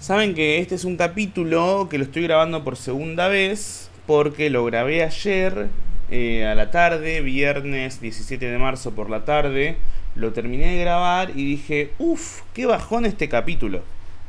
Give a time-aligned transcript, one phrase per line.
[0.00, 4.64] Saben que este es un capítulo que lo estoy grabando por segunda vez porque lo
[4.64, 5.68] grabé ayer
[6.10, 9.76] eh, a la tarde, viernes 17 de marzo por la tarde.
[10.14, 13.82] Lo terminé de grabar y dije, uff, qué bajón este capítulo.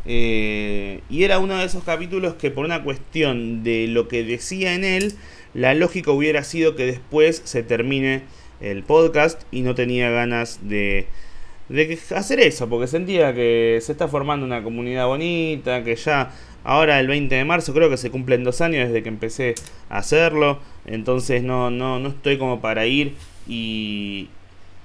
[0.06, 4.74] Eh, y era uno de esos capítulos que por una cuestión de lo que decía
[4.74, 5.16] en él,
[5.54, 8.24] la lógica hubiera sido que después se termine
[8.60, 11.08] el podcast y no tenía ganas de
[11.72, 16.32] de hacer eso, porque sentía que se está formando una comunidad bonita, que ya
[16.64, 19.56] ahora el 20 de marzo creo que se cumplen dos años desde que empecé
[19.90, 23.16] a hacerlo, entonces no, no, no estoy como para ir
[23.48, 24.28] y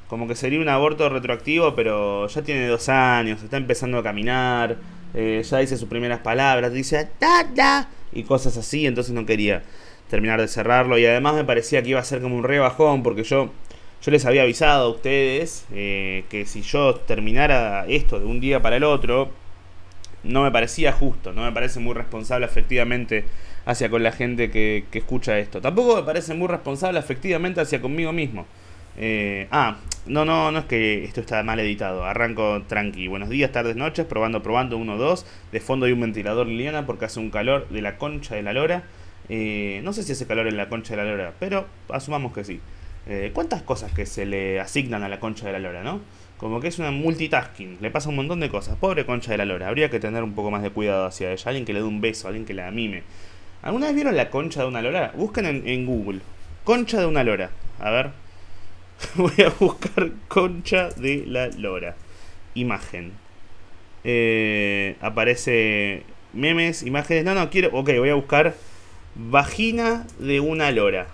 [0.08, 4.76] como que sería un aborto retroactivo, pero ya tiene dos años, está empezando a caminar,
[5.14, 7.88] eh, ya dice sus primeras palabras, dice ¡Tata!
[8.12, 9.64] y cosas así, entonces no quería
[10.08, 13.24] terminar de cerrarlo y además me parecía que iba a ser como un rebajón porque
[13.24, 13.50] yo
[14.02, 18.60] yo les había avisado a ustedes eh, que si yo terminara esto de un día
[18.62, 19.30] para el otro,
[20.22, 23.24] no me parecía justo, no me parece muy responsable efectivamente
[23.64, 25.60] hacia con la gente que, escucha esto.
[25.60, 28.46] Tampoco me parece muy responsable efectivamente hacia conmigo mismo.
[28.98, 32.04] Eh, ah, no, no, no es que esto está mal editado.
[32.04, 33.08] Arranco tranqui.
[33.08, 34.06] Buenos días, tardes, noches.
[34.06, 34.78] Probando, probando.
[34.78, 35.26] 1, 2.
[35.52, 38.52] De fondo hay un ventilador Liliana porque hace un calor de la concha de la
[38.52, 38.84] lora.
[39.28, 42.44] Eh, no sé si hace calor en la concha de la lora, pero asumamos que
[42.44, 42.60] sí.
[43.08, 46.00] Eh, ¿Cuántas cosas que se le asignan a la concha de la lora, no?
[46.38, 48.76] Como que es una multitasking, le pasa un montón de cosas.
[48.76, 51.44] Pobre concha de la lora, habría que tener un poco más de cuidado hacia ella.
[51.46, 53.04] Alguien que le dé un beso, alguien que la mime.
[53.62, 55.12] ¿Alguna vez vieron la concha de una lora?
[55.16, 56.20] Busquen en, Google.
[56.64, 57.50] Concha de una lora.
[57.80, 58.10] A ver.
[59.14, 61.96] Voy a buscar concha de la lora.
[62.54, 63.12] Imagen.
[64.04, 66.02] Eh, aparece
[66.32, 67.24] memes, imágenes.
[67.24, 67.70] No, no, quiero.
[67.72, 68.54] Ok, voy a buscar
[69.14, 71.08] vagina de una lora.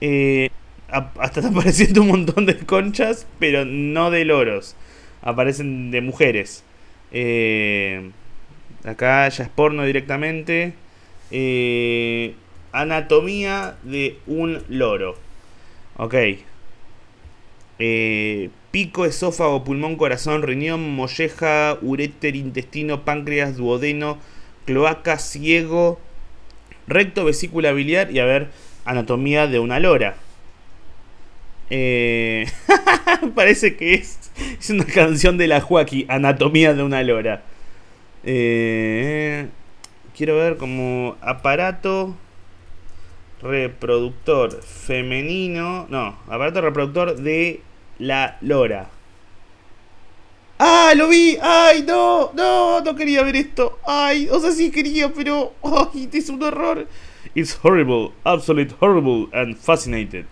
[0.00, 0.50] Eh,
[0.88, 4.76] hasta está apareciendo un montón de conchas, pero no de loros.
[5.22, 6.64] Aparecen de mujeres.
[7.12, 8.10] Eh,
[8.84, 10.74] acá ya es porno directamente.
[11.30, 12.34] Eh,
[12.72, 15.16] anatomía de un loro.
[15.96, 16.14] Ok.
[17.78, 24.18] Eh, pico, esófago, pulmón, corazón, riñón, molleja, uréter, intestino, páncreas, duodeno,
[24.64, 25.98] cloaca, ciego,
[26.86, 28.48] recto, vesícula biliar y a ver,
[28.84, 30.16] anatomía de una lora.
[31.70, 32.46] Eh,
[33.34, 37.42] parece que es, es, una canción de la Joaquín, Anatomía de una lora.
[38.24, 39.48] Eh,
[40.16, 42.14] quiero ver como aparato
[43.42, 45.86] reproductor femenino.
[45.88, 47.60] No, aparato reproductor de
[47.98, 48.90] la lora.
[50.58, 50.94] ¡Ah!
[50.96, 51.36] ¡Lo vi!
[51.42, 52.32] ¡Ay, no!
[52.34, 52.80] ¡No!
[52.80, 53.78] No quería ver esto.
[53.86, 54.28] ¡Ay!
[54.30, 55.52] O sea, sí quería, pero.
[55.62, 56.08] ¡Ay!
[56.12, 56.88] Es un horror.
[57.34, 60.24] It's horrible, absolute horrible and fascinated.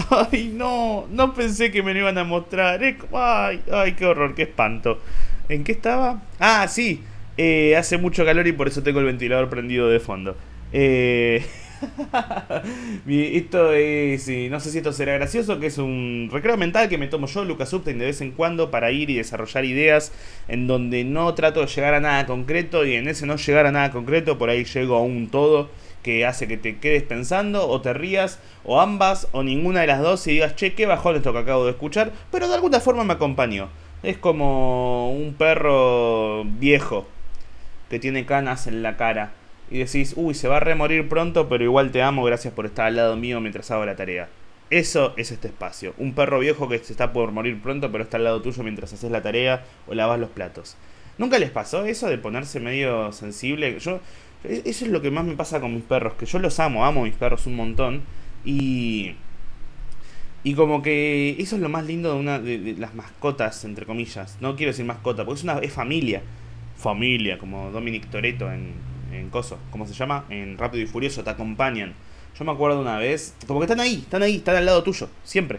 [0.32, 2.80] Ay, no, no pensé que me lo iban a mostrar.
[2.82, 5.00] Ay, ay, qué horror, qué espanto.
[5.48, 6.22] ¿En qué estaba?
[6.38, 7.02] Ah, sí.
[7.36, 10.36] Eh, hace mucho calor y por eso tengo el ventilador prendido de fondo.
[10.72, 11.44] Eh,
[13.08, 17.08] esto es, no sé si esto será gracioso, que es un recreo mental que me
[17.08, 20.12] tomo yo, Lucas Upton, de vez en cuando para ir y desarrollar ideas
[20.48, 23.72] en donde no trato de llegar a nada concreto y en ese no llegar a
[23.72, 25.70] nada concreto, por ahí llego a un todo
[26.02, 30.00] que hace que te quedes pensando o te rías o ambas o ninguna de las
[30.00, 33.04] dos y digas, che, qué bajón esto que acabo de escuchar, pero de alguna forma
[33.04, 33.68] me acompañó.
[34.02, 37.06] Es como un perro viejo
[37.90, 39.32] que tiene canas en la cara
[39.70, 42.86] y decís, uy, se va a remorir pronto, pero igual te amo, gracias por estar
[42.86, 44.28] al lado mío mientras hago la tarea.
[44.70, 45.94] Eso es este espacio.
[45.98, 48.92] Un perro viejo que se está por morir pronto, pero está al lado tuyo mientras
[48.92, 50.76] haces la tarea o lavas los platos.
[51.18, 53.78] ¿Nunca les pasó eso de ponerse medio sensible?
[53.80, 54.00] Yo
[54.44, 57.02] eso es lo que más me pasa con mis perros, que yo los amo, amo
[57.02, 58.02] a mis perros un montón.
[58.44, 59.14] Y.
[60.42, 64.38] Y como que eso es lo más lindo de una de, las mascotas, entre comillas.
[64.40, 66.22] No quiero decir mascota, porque es una es familia.
[66.76, 68.72] Familia, como Dominic Toreto en,
[69.12, 69.58] en Coso.
[69.70, 70.24] ¿Cómo se llama?
[70.30, 71.92] En Rápido y Furioso, te acompañan.
[72.38, 75.10] Yo me acuerdo una vez, como que están ahí, están ahí, están al lado tuyo,
[75.24, 75.58] siempre.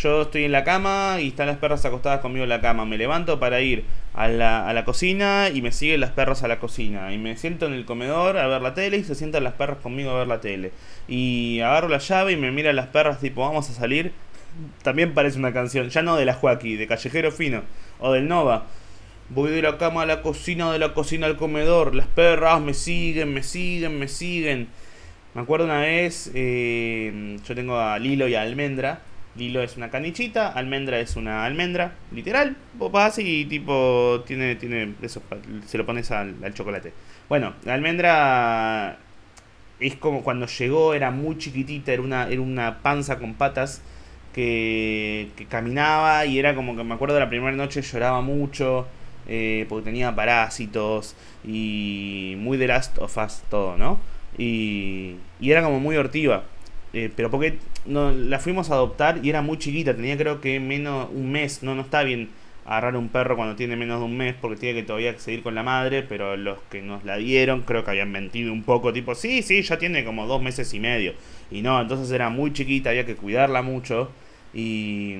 [0.00, 2.84] Yo estoy en la cama y están las perras acostadas conmigo en la cama.
[2.84, 6.48] Me levanto para ir a la, a la cocina y me siguen las perras a
[6.48, 7.12] la cocina.
[7.12, 9.78] Y me siento en el comedor a ver la tele y se sientan las perras
[9.78, 10.72] conmigo a ver la tele.
[11.06, 14.12] Y agarro la llave y me miran las perras tipo, vamos a salir.
[14.82, 17.62] También parece una canción, ya no de la Joaquí, de Callejero Fino
[18.00, 18.66] o del Nova.
[19.28, 21.94] Voy de la cama a la cocina, de la cocina al comedor.
[21.94, 24.68] Las perras me siguen, me siguen, me siguen.
[25.34, 29.00] Me acuerdo una vez, eh, yo tengo a Lilo y a Almendra
[29.36, 32.56] Lilo es una canichita, almendra es una almendra, literal.
[32.74, 35.22] Vos vas y tipo tiene, tiene eso,
[35.66, 36.92] se lo pones al, chocolate.
[37.28, 38.98] Bueno, la almendra
[39.80, 43.82] es como cuando llegó, era muy chiquitita, era una, era una panza con patas
[44.32, 48.86] que, que caminaba y era como que me acuerdo la primera noche lloraba mucho.
[49.28, 53.98] eh, porque tenía parásitos y muy de Last of Us todo, ¿no?
[54.38, 56.44] Y, y era como muy hortiva.
[56.92, 60.60] Eh, pero porque no, la fuimos a adoptar y era muy chiquita, tenía creo que
[60.60, 62.30] menos un mes, no, no está bien
[62.64, 65.54] agarrar un perro cuando tiene menos de un mes porque tiene que todavía seguir con
[65.54, 69.14] la madre, pero los que nos la dieron creo que habían mentido un poco, tipo,
[69.14, 71.12] sí, sí, ya tiene como dos meses y medio.
[71.50, 74.10] Y no, entonces era muy chiquita, había que cuidarla mucho.
[74.54, 75.16] Y,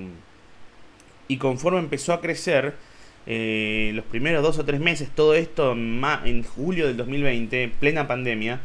[1.28, 2.74] y conforme empezó a crecer,
[3.26, 8.60] eh, los primeros dos o tres meses, todo esto en julio del 2020, plena pandemia,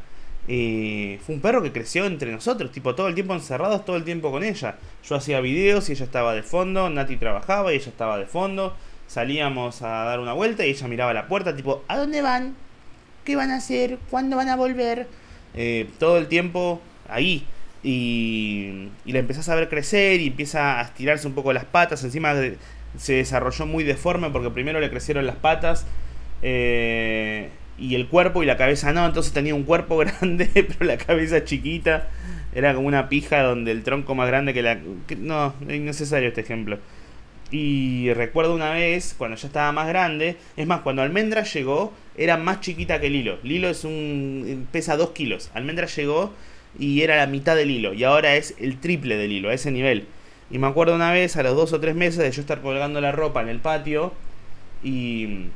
[0.51, 4.03] eh, fue un perro que creció entre nosotros, tipo todo el tiempo encerrados, todo el
[4.03, 4.77] tiempo con ella.
[5.07, 8.75] Yo hacía videos y ella estaba de fondo, Nati trabajaba y ella estaba de fondo.
[9.05, 12.55] Salíamos a dar una vuelta y ella miraba la puerta, tipo, ¿a dónde van?
[13.25, 13.99] ¿Qué van a hacer?
[14.09, 15.07] ¿Cuándo van a volver?
[15.53, 17.45] Eh, todo el tiempo ahí.
[17.83, 22.03] Y, y la empezás a ver crecer y empieza a estirarse un poco las patas.
[22.03, 22.33] Encima
[22.97, 25.85] se desarrolló muy deforme porque primero le crecieron las patas.
[26.41, 27.49] Eh,
[27.79, 31.43] y el cuerpo y la cabeza no, entonces tenía un cuerpo grande, pero la cabeza
[31.43, 32.09] chiquita.
[32.53, 34.79] Era como una pija donde el tronco más grande que la...
[35.17, 36.79] no, es innecesario este ejemplo.
[37.51, 42.37] Y recuerdo una vez, cuando ya estaba más grande, es más, cuando Almendra llegó, era
[42.37, 43.37] más chiquita que Lilo.
[43.43, 45.51] Lilo es un pesa 2 kilos.
[45.53, 46.33] Almendra llegó
[46.77, 47.93] y era la mitad del hilo.
[47.93, 50.05] Y ahora es el triple del hilo, a ese nivel.
[50.51, 53.01] Y me acuerdo una vez, a los dos o tres meses, de yo estar colgando
[53.01, 54.13] la ropa en el patio.
[54.83, 55.47] Y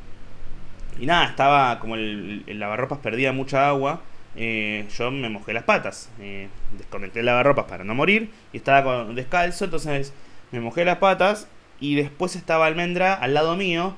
[0.98, 4.00] y nada, estaba como el, lavarropas perdía mucha agua.
[4.36, 6.10] Eh, yo me mojé las patas.
[6.20, 6.48] Eh,
[6.78, 8.30] desconecté el lavarropas para no morir.
[8.52, 9.64] Y estaba con, descalzo.
[9.64, 10.12] Entonces
[10.52, 11.48] me mojé las patas.
[11.80, 13.94] Y después estaba Almendra al lado mío.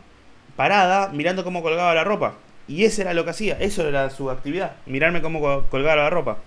[0.56, 2.34] Parada, mirando cómo colgaba la ropa.
[2.68, 3.58] Y eso era lo que hacía.
[3.60, 4.76] Eso era su actividad.
[4.86, 6.38] Mirarme cómo colgaba la ropa.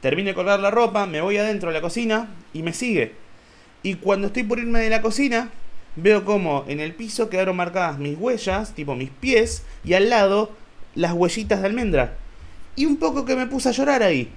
[0.00, 1.06] Termino de colgar la ropa.
[1.06, 2.28] Me voy adentro de la cocina.
[2.52, 3.14] Y me sigue.
[3.82, 5.50] Y cuando estoy por irme de la cocina
[6.02, 10.52] veo como en el piso quedaron marcadas mis huellas, tipo mis pies, y al lado
[10.94, 12.14] las huellitas de almendra.
[12.76, 14.28] Y un poco que me puse a llorar ahí.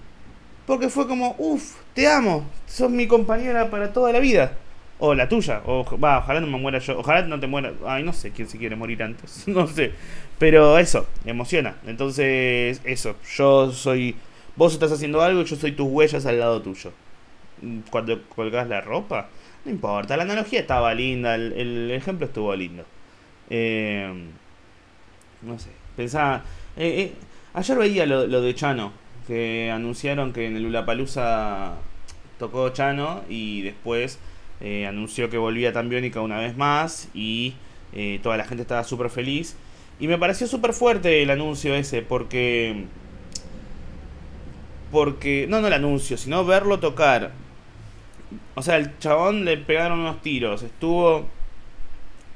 [0.65, 4.53] Porque fue como, uff, te amo, sos mi compañera para toda la vida.
[4.99, 7.73] O la tuya, o va, ojalá no me muera yo, ojalá no te muera.
[7.85, 9.93] Ay, no sé quién se quiere morir antes, no sé.
[10.37, 11.75] Pero eso, emociona.
[11.85, 14.15] Entonces, eso, yo soy.
[14.55, 16.91] Vos estás haciendo algo yo soy tus huellas al lado tuyo.
[17.89, 19.29] Cuando colgás la ropa,
[19.65, 22.83] no importa, la analogía estaba linda, el, ejemplo estuvo lindo.
[23.49, 24.11] Eh,
[25.41, 26.43] no sé, pensaba...
[26.77, 27.13] Eh, eh,
[27.53, 28.91] ayer veía lo, de Chano,
[29.27, 31.75] que anunciaron que en el Ulapalooza
[32.39, 34.19] tocó Chano y después
[34.87, 37.55] anunció que volvía tan biónica una vez más y
[38.21, 39.55] toda la gente estaba súper feliz.
[39.99, 42.85] Y me pareció súper fuerte el anuncio ese, porque...
[44.91, 45.45] Porque...
[45.47, 47.31] No, no el anuncio, sino verlo tocar
[48.55, 50.63] o sea, el chabón le pegaron unos tiros.
[50.63, 51.27] Estuvo.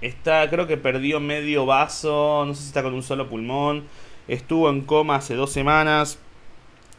[0.01, 2.43] Está, creo que perdió medio vaso.
[2.45, 3.83] No sé si está con un solo pulmón.
[4.27, 6.19] Estuvo en coma hace dos semanas.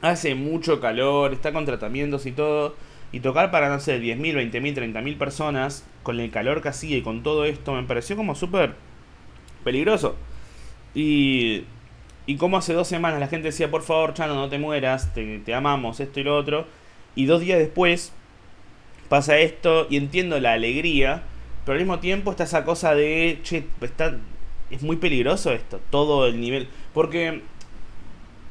[0.02, 1.32] Hace mucho calor.
[1.32, 2.74] Está con tratamientos y todo.
[3.12, 5.86] Y tocar para, no sé, 10.000, 20.000, 30.000 personas.
[6.02, 7.74] Con el calor que hacía y con todo esto.
[7.74, 8.74] Me pareció como súper
[9.64, 10.16] peligroso.
[10.94, 11.64] Y.
[12.28, 15.14] Y como hace dos semanas la gente decía, por favor, Chano, no te mueras.
[15.14, 16.66] Te, te amamos, esto y lo otro.
[17.14, 18.12] Y dos días después
[19.06, 21.22] pasa esto y entiendo la alegría,
[21.64, 24.16] pero al mismo tiempo está esa cosa de, che, está,
[24.70, 27.42] es muy peligroso esto, todo el nivel, porque,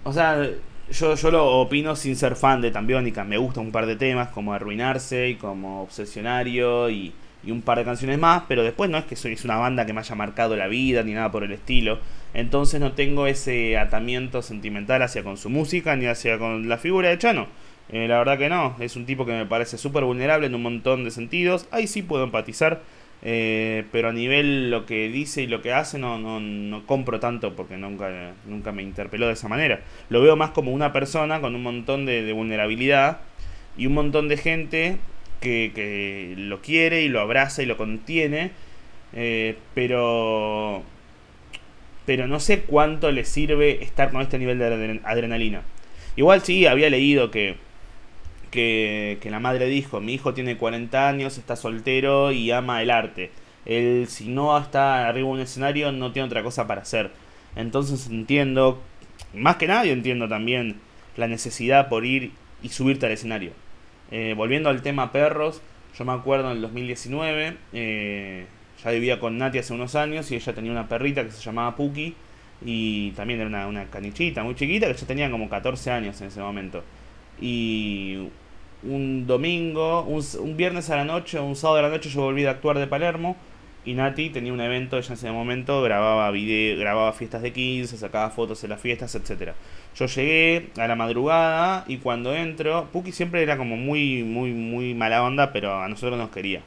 [0.03, 0.49] o sea,
[0.91, 4.29] yo, yo lo opino sin ser fan de Tambiónica, me gusta un par de temas
[4.29, 7.13] como Arruinarse y como Obsesionario y,
[7.43, 9.93] y un par de canciones más, pero después no es que soy una banda que
[9.93, 11.99] me haya marcado la vida ni nada por el estilo,
[12.33, 17.09] entonces no tengo ese atamiento sentimental hacia con su música ni hacia con la figura
[17.09, 17.47] de Chano.
[17.89, 20.63] Eh, la verdad que no, es un tipo que me parece súper vulnerable en un
[20.63, 21.67] montón de sentidos.
[21.71, 22.81] Ahí sí puedo empatizar,
[23.21, 27.19] eh, pero a nivel lo que dice y lo que hace no, no, no compro
[27.19, 29.81] tanto porque nunca, nunca me interpeló de esa manera.
[30.09, 33.19] Lo veo más como una persona con un montón de, vulnerabilidad
[33.77, 34.97] y un montón de gente
[35.41, 38.51] que, que, lo quiere y lo abraza y lo contiene,
[39.13, 40.83] eh, pero,
[42.05, 45.61] pero no sé cuánto le sirve estar con este nivel de adrenalina.
[46.15, 47.57] Igual sí, había leído que
[48.55, 53.31] que, la madre dijo, mi hijo tiene 40 años, está soltero y ama el arte.
[53.65, 57.11] Él si no está arriba de un escenario no tiene otra cosa para hacer.
[57.55, 58.81] Entonces entiendo,
[59.33, 60.77] más que nadie entiendo también
[61.17, 62.31] la necesidad por ir
[62.63, 63.51] y subirte al escenario.
[64.11, 65.61] Eh, volviendo al tema perros,
[65.97, 68.45] yo me acuerdo en el 2019, eh,
[68.83, 71.75] ya vivía con Nati hace unos años y ella tenía una perrita que se llamaba
[71.75, 72.15] Puki
[72.63, 76.27] y también era una, una canichita muy chiquita que ya tenía como 14 años en
[76.27, 76.83] ese momento.
[77.41, 78.29] Y
[78.83, 82.51] un domingo, un, viernes a la noche, un sábado a la noche yo volví a
[82.51, 83.35] actuar de Palermo
[83.83, 87.97] Y Nati tenía un evento, ella en ese momento grababa video, grababa fiestas de 15,
[87.97, 89.55] sacaba fotos en las fiestas, etcétera.
[89.95, 94.93] Yo llegué a la madrugada y cuando entro, Puki siempre era como muy, muy, muy
[94.93, 96.61] mala onda, pero a nosotros nos quería.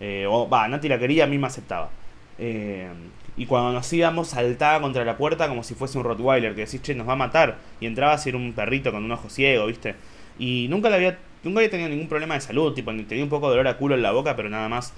[0.00, 1.90] Eh, o va, Nati la quería, a mí me aceptaba.
[2.38, 2.88] Eh,
[3.36, 6.80] y cuando nos íbamos, saltaba contra la puerta como si fuese un Rottweiler, que decís,
[6.82, 7.56] che, nos va a matar.
[7.80, 9.94] Y entraba a ser un perrito con un ojo ciego, ¿viste?
[10.38, 13.48] Y nunca le había, nunca había tenido ningún problema de salud, tipo, tenía un poco
[13.48, 14.92] de dolor a culo en la boca, pero nada más.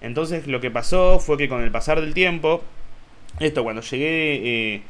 [0.00, 2.62] Entonces lo que pasó fue que con el pasar del tiempo,
[3.40, 4.82] esto cuando llegué, eh,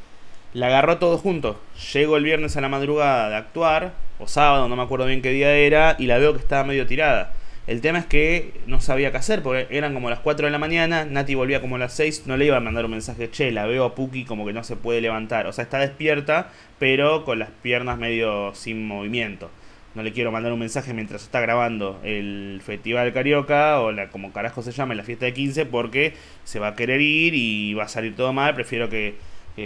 [0.53, 1.59] la agarró todo junto.
[1.93, 5.31] Llego el viernes a la madrugada de actuar, o sábado, no me acuerdo bien qué
[5.31, 7.33] día era, y la veo que estaba medio tirada.
[7.67, 10.57] El tema es que no sabía qué hacer, porque eran como las 4 de la
[10.57, 13.65] mañana, Nati volvía como las 6, no le iba a mandar un mensaje, che, la
[13.65, 15.47] veo a Puki como que no se puede levantar.
[15.47, 16.49] O sea, está despierta,
[16.79, 19.49] pero con las piernas medio sin movimiento.
[19.97, 24.31] No le quiero mandar un mensaje mientras está grabando el Festival Carioca o la, como
[24.31, 26.13] carajo se llama, la fiesta de 15, porque
[26.43, 29.15] se va a querer ir y va a salir todo mal, prefiero que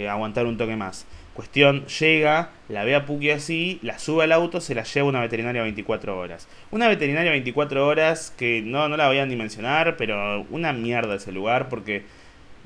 [0.08, 1.06] aguantar un toque más.
[1.34, 5.20] Cuestión, llega, la ve a Puki así, la sube al auto, se la lleva una
[5.20, 6.48] veterinaria 24 horas.
[6.70, 11.16] Una veterinaria 24 horas que no, no la voy a ni mencionar, pero una mierda
[11.16, 12.04] ese lugar porque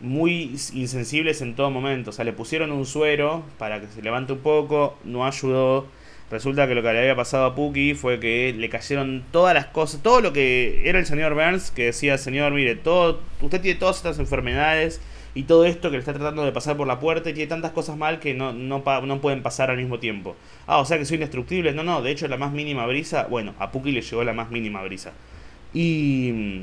[0.01, 2.11] muy insensibles en todo momento.
[2.11, 5.87] O sea, le pusieron un suero para que se levante un poco, no ayudó.
[6.31, 9.67] Resulta que lo que le había pasado a Puki fue que le cayeron todas las
[9.67, 13.79] cosas, todo lo que era el señor Burns, que decía, señor, mire, todo, usted tiene
[13.79, 15.01] todas estas enfermedades
[15.37, 17.71] y todo esto que le está tratando de pasar por la puerta y tiene tantas
[17.71, 20.35] cosas mal que no, no, no pueden pasar al mismo tiempo.
[20.67, 21.73] Ah, o sea que soy indestructible.
[21.73, 24.51] No, no, de hecho la más mínima brisa, bueno, a Puki le llegó la más
[24.51, 25.13] mínima brisa.
[25.75, 26.63] Y,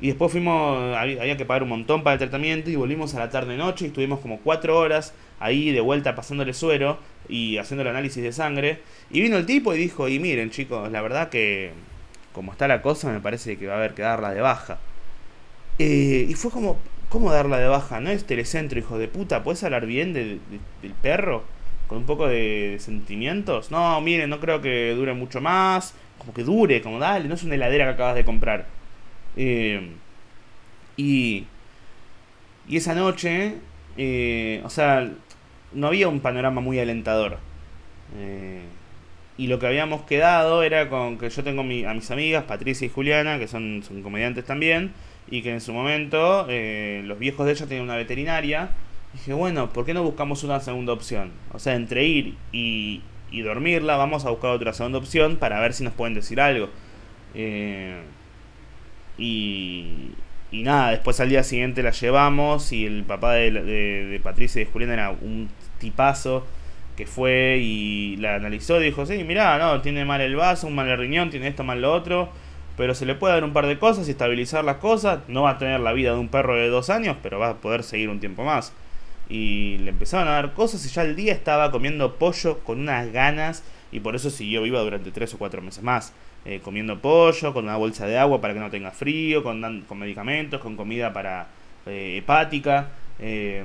[0.00, 3.30] y después fuimos, había que pagar un montón para el tratamiento y volvimos a la
[3.30, 8.22] tarde-noche y estuvimos como cuatro horas ahí de vuelta pasándole suero y haciendo el análisis
[8.22, 8.80] de sangre.
[9.10, 11.72] Y vino el tipo y dijo, y miren chicos, la verdad que
[12.32, 14.78] como está la cosa me parece que va a haber que darla de baja.
[15.78, 16.78] Eh, y fue como,
[17.10, 18.00] ¿Cómo darla de baja?
[18.00, 19.42] ¿No es telecentro, hijo de puta?
[19.42, 20.40] ¿Puedes hablar bien del
[21.02, 21.42] perro?
[21.88, 23.72] ¿Con un poco de, sentimientos?
[23.72, 25.92] No, miren, no creo que dure mucho más.
[26.18, 28.66] Como que dure, como dale, no es una heladera que acabas de comprar.
[29.36, 29.90] Eh,
[30.96, 31.46] y,
[32.68, 33.54] y esa noche,
[33.96, 35.10] eh, o sea,
[35.72, 37.38] no había un panorama muy alentador.
[38.18, 38.62] Eh,
[39.38, 42.90] y lo que habíamos quedado era con que yo tengo a mis amigas, Patricia y
[42.90, 44.92] Juliana, que son, comediantes también
[45.30, 48.70] y que en su momento eh, los viejos de ella tenían una veterinaria.
[49.14, 51.32] dije, bueno, ¿por qué no buscamos una segunda opción?
[51.52, 55.72] O sea, entre ir y, y dormirla, vamos a buscar otra segunda opción para ver
[55.72, 56.68] si nos pueden decir algo.
[57.34, 58.00] Eh,
[59.20, 60.12] y,
[60.50, 64.64] y nada, después al día siguiente la llevamos y el papá de, de, Patricia y
[64.64, 65.48] de era un
[65.78, 66.46] tipazo
[66.96, 70.74] que fue y la analizó y dijo, sí, mirá, no, tiene mal el vaso, un
[70.74, 72.30] mal el riñón, tiene esto, mal lo otro
[72.80, 75.20] pero se le puede dar un par de cosas y estabilizar las cosas.
[75.28, 77.54] No va a tener la vida de un perro de dos años, pero va a
[77.56, 78.72] poder seguir un tiempo más.
[79.28, 83.12] Y le empezaron a dar cosas y ya el día estaba comiendo pollo con unas
[83.12, 86.14] ganas y por eso siguió viva durante tres o cuatro meses más.
[86.46, 89.98] Eh, comiendo pollo, con una bolsa de agua para que no tenga frío, con, con
[89.98, 91.48] medicamentos, con comida para
[91.86, 92.88] eh, hepática.
[93.18, 93.62] Eh,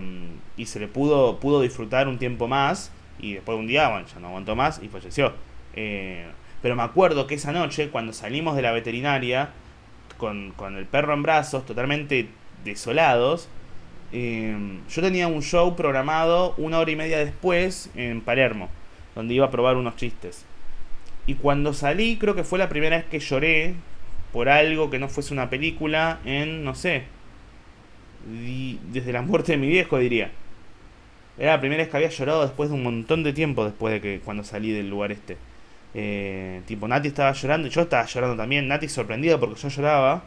[0.57, 4.05] y se le pudo, pudo disfrutar un tiempo más y después de un día, bueno,
[4.13, 5.33] ya no aguantó más y falleció.
[5.73, 9.49] Pero me acuerdo que esa noche, cuando salimos de la veterinaria,
[10.17, 12.27] con, el perro en brazos, totalmente
[12.65, 13.47] desolados,
[14.11, 18.69] yo tenía un show programado una hora y media después en Palermo,
[19.15, 20.45] donde iba a probar unos chistes.
[21.27, 23.75] Y cuando salí, creo que fue la primera vez que lloré
[24.31, 27.03] por algo que no fuese una película en, no sé,
[28.91, 30.31] desde la muerte de mi viejo, diría.
[31.37, 34.01] Era la primera vez que había llorado después de un montón de tiempo después de
[34.01, 35.37] que cuando salí del lugar este.
[35.93, 38.67] Eh, tipo, Nati estaba llorando yo estaba llorando también.
[38.67, 40.23] Nati sorprendida porque yo lloraba.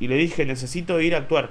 [0.00, 1.50] Y le dije, necesito ir a actuar.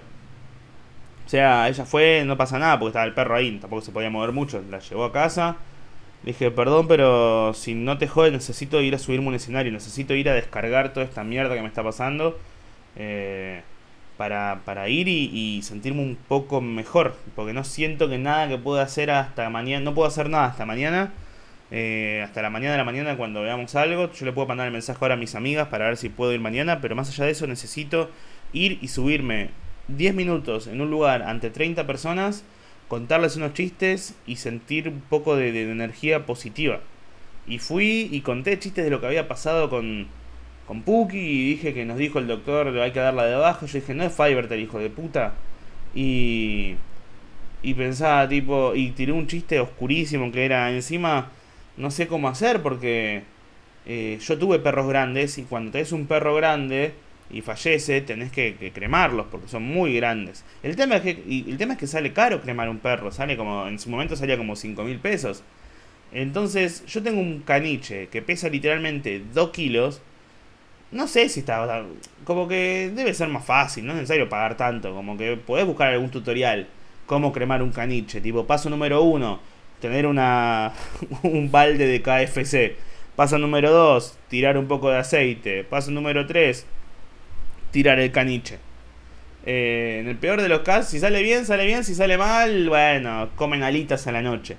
[1.26, 4.10] O sea, ella fue, no pasa nada porque estaba el perro ahí, tampoco se podía
[4.10, 4.64] mover mucho.
[4.70, 5.58] La llevó a casa.
[6.26, 9.72] Dije, perdón, pero si no te jode, necesito ir a subirme un escenario.
[9.72, 12.38] Necesito ir a descargar toda esta mierda que me está pasando.
[12.98, 13.62] Eh,
[14.18, 17.16] para, para ir y, y, sentirme un poco mejor.
[17.36, 19.86] Porque no siento que nada que pueda hacer hasta mañana.
[19.86, 21.14] No puedo hacer nada hasta mañana
[21.72, 24.12] eh, hasta la mañana de la mañana cuando veamos algo.
[24.12, 26.40] Yo le puedo mandar el mensaje ahora a mis amigas para ver si puedo ir
[26.40, 28.10] mañana, pero más allá de eso necesito
[28.54, 29.50] ir y subirme
[29.88, 32.44] 10 minutos en un lugar ante 30 personas,
[32.88, 36.80] contarles unos chistes y sentir un poco de, energía positiva.
[37.48, 40.08] Y fui y conté chistes de lo que había pasado con,
[40.68, 43.66] con Puki y dije que nos dijo el doctor hay que darla de baja.
[43.66, 45.34] Yo dije, no es Fiverr, hijo de puta.
[45.94, 46.76] Y,
[47.64, 51.32] y pensaba tipo, y tiré un chiste oscurísimo que era encima
[51.78, 53.24] no sé cómo hacer porque
[53.86, 56.94] eh, yo tuve perros grandes y cuando tenés un perro grande
[57.30, 60.44] y fallece, tenés que, cremarlos porque son muy grandes.
[60.64, 63.68] El tema, es que, el tema es que sale caro cremar un perro, sale como,
[63.68, 65.44] en su momento salía como 5 mil pesos.
[66.12, 70.02] Entonces, yo tengo un caniche que pesa literalmente 2 kilos.
[70.92, 71.84] No sé si está.
[72.24, 74.94] Como que debe ser más fácil, no es necesario pagar tanto.
[74.94, 76.68] Como que podés buscar algún tutorial.
[77.06, 78.22] Cómo cremar un caniche.
[78.22, 79.40] Tipo, paso número 1,
[79.82, 80.74] tener una,
[81.24, 82.78] un balde de KFC.
[83.16, 85.64] Paso número 2, tirar un poco de aceite.
[85.64, 86.66] Paso número 3,
[87.76, 88.58] tirar el caniche.
[89.46, 91.84] Eh, en el peor de los casos, si sale bien, sale bien.
[91.84, 94.56] Si sale mal, bueno, comen alitas a la noche.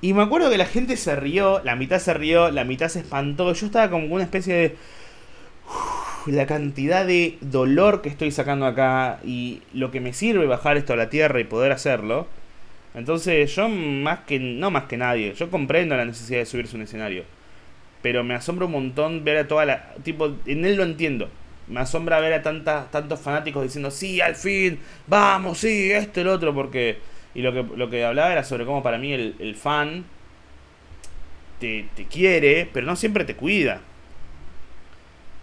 [0.00, 2.98] Y me acuerdo que la gente se rió, la mitad se rió, la mitad se
[2.98, 3.52] espantó.
[3.52, 4.76] Yo estaba como una especie de...
[6.26, 10.94] la cantidad de dolor que estoy sacando acá y lo que me sirve bajar esto
[10.94, 12.26] a la tierra y poder hacerlo.
[12.96, 14.40] Entonces yo más que...
[14.40, 17.22] no más que nadie, yo comprendo la necesidad de subirse un escenario.
[18.02, 19.94] Pero me asombra un montón ver a toda la...
[20.02, 21.30] tipo, en él lo entiendo
[21.68, 26.28] me asombra ver a tanta, tantos fanáticos diciendo, sí, al fin, vamos, sí, esto, el
[26.28, 26.98] otro, porque...
[27.34, 30.04] Y lo que, lo que hablaba era sobre cómo para mí el, fan
[31.58, 33.80] te, te quiere, pero no siempre te cuida.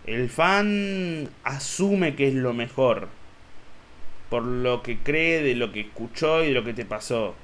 [0.06, 3.10] El fan asume que es lo mejor.
[4.30, 7.36] Por lo que cree de lo que escuchó y de lo que te pasó.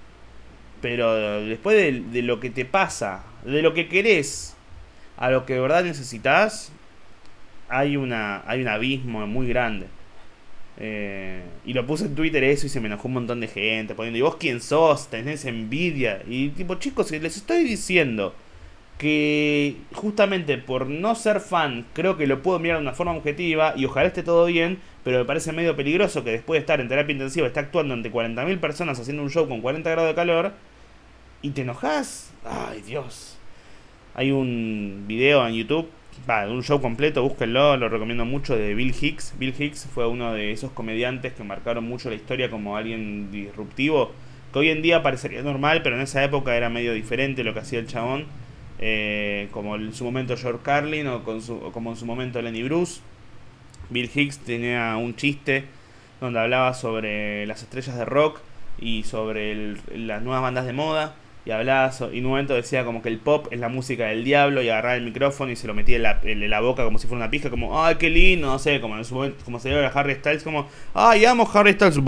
[0.81, 4.55] Pero después de, de lo que te pasa, de lo que querés,
[5.17, 6.72] a lo que de verdad necesitas,
[7.69, 9.88] hay, una, hay un abismo muy grande.
[10.79, 13.95] Eh, y lo puse en Twitter eso y se me enojó un montón de gente
[13.95, 15.09] poniendo, ¿y vos quién sos?
[15.09, 16.21] Tenés envidia.
[16.27, 18.33] Y tipo, chicos, les estoy diciendo
[18.97, 23.74] que justamente por no ser fan, creo que lo puedo mirar de una forma objetiva
[23.75, 26.88] y ojalá esté todo bien, pero me parece medio peligroso que después de estar en
[26.88, 30.53] terapia intensiva, esté actuando ante 40.000 personas haciendo un show con 40 grados de calor
[31.41, 32.31] y te enojas.
[32.43, 33.38] Ay, Dios.
[34.15, 35.88] Hay un video en YouTube
[36.29, 39.33] va, un show completo, búsquenlo, lo recomiendo mucho, de Bill Hicks.
[39.38, 44.12] Bill Hicks fue uno de esos comediantes que marcaron mucho la historia como alguien disruptivo,
[44.51, 47.59] que hoy en día parecería normal, pero en esa época era medio diferente lo que
[47.59, 48.25] hacía el chabón,
[48.79, 51.23] eh, como en su momento George Carlin o,
[51.71, 53.01] como en su momento Lenny Bruce.
[53.89, 55.65] Bill Hicks tenía un chiste
[56.19, 58.39] donde hablaba sobre las estrellas de rock
[58.80, 61.15] y sobre las nuevas bandas de moda
[61.47, 64.25] y hablaba, y en un momento decía como que el pop es la música del
[64.25, 67.23] diablo y agarraba el micrófono y se lo metía en la, boca como si fuera
[67.23, 69.89] una pija, como, ay, qué lindo, no sé, como en su momento, como se llama
[69.95, 71.99] Harry Styles, como, ay, amo Harry Styles,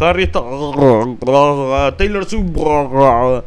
[0.00, 3.44] Harry Styles, Taylor Swift,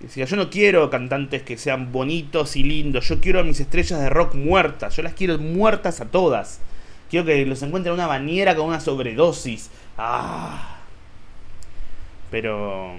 [0.00, 4.00] Decía, yo no quiero cantantes que sean bonitos y lindos, yo quiero a mis estrellas
[4.00, 6.60] de rock muertas, yo las quiero muertas a todas.
[7.08, 9.70] Quiero que los encuentren en una bañera con una sobredosis.
[9.96, 10.71] Ah.
[12.32, 12.96] Pero...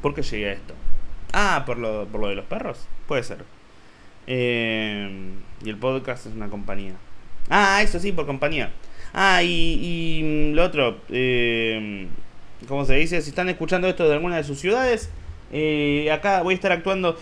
[0.00, 0.74] ¿Por qué llegué a esto?
[1.34, 2.86] Ah, por lo, por lo de los perros.
[3.06, 3.44] Puede ser.
[4.26, 6.94] Eh, y el podcast es una compañía.
[7.50, 8.70] Ah, eso sí, por compañía.
[9.12, 11.00] Ah, y, lo otro.
[11.10, 12.06] Eh,
[12.68, 13.20] ¿Cómo se dice?
[13.20, 15.10] Si están escuchando esto de alguna de sus ciudades,
[15.52, 17.18] eh, acá voy a estar actuando.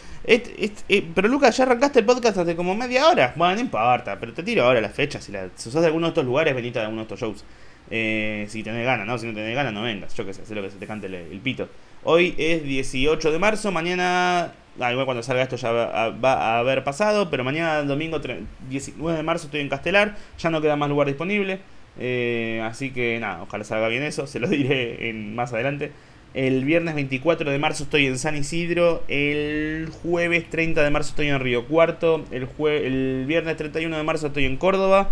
[1.14, 3.32] pero Lucas, ya arrancaste el podcast hace como media hora.
[3.36, 5.24] Bueno, no importa, pero te tiro ahora las fechas.
[5.24, 7.44] Si, la, si sos de alguno de estos lugares, venite a alguno de estos shows.
[7.90, 9.18] Eh, si tenés ganas, ¿no?
[9.18, 10.14] Si no tenés ganas, no vengas.
[10.14, 11.68] Yo qué sé, sé lo que se te cante el, pito.
[12.04, 14.52] Hoy es 18 de marzo, mañana.
[14.80, 18.20] Ah, igual cuando salga esto ya va, a haber pasado, pero mañana, domingo
[18.68, 20.16] 19 de marzo, estoy en Castelar.
[20.38, 21.60] Ya no queda más lugar disponible.
[21.98, 25.92] Eh, así que nada, ojalá salga bien eso, se lo diré en, más adelante.
[26.34, 29.02] El viernes 24 de marzo estoy en San Isidro.
[29.08, 32.24] El jueves 30 de marzo estoy en Río Cuarto.
[32.30, 35.10] El, el viernes 31 de marzo estoy en Córdoba.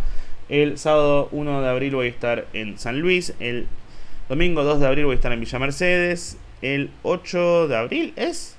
[0.48, 3.34] El sábado 1 de abril voy a estar en San Luis.
[3.40, 3.66] El
[4.28, 6.38] domingo 2 de abril voy a estar en Villa Mercedes.
[6.62, 8.56] El 8 de abril es.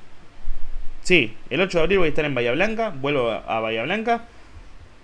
[1.01, 2.89] Sí, el 8 de abril voy a estar en Bahía Blanca.
[2.89, 4.25] Vuelvo a Bahía Blanca.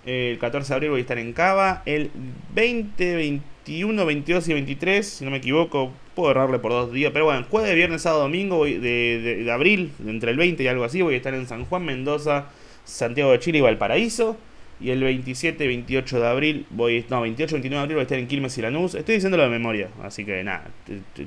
[0.06, 1.82] El 14 de abril voy a estar en Cava.
[1.86, 2.10] El
[2.54, 7.10] 20, 21, 22 y 23, si no me equivoco, puedo errarle por dos días.
[7.12, 11.00] Pero bueno, jueves, viernes, sábado, domingo de, de, abril, entre el 20 y algo así,
[11.00, 12.46] voy a estar en San Juan, Mendoza,
[12.84, 14.36] Santiago de Chile y Valparaíso.
[14.80, 18.18] Y el 27, 28 de abril, voy, no, 28, 29 de abril voy a estar
[18.18, 18.94] en Quilmes y Lanús.
[18.94, 20.68] Estoy diciéndolo de memoria, así que nada,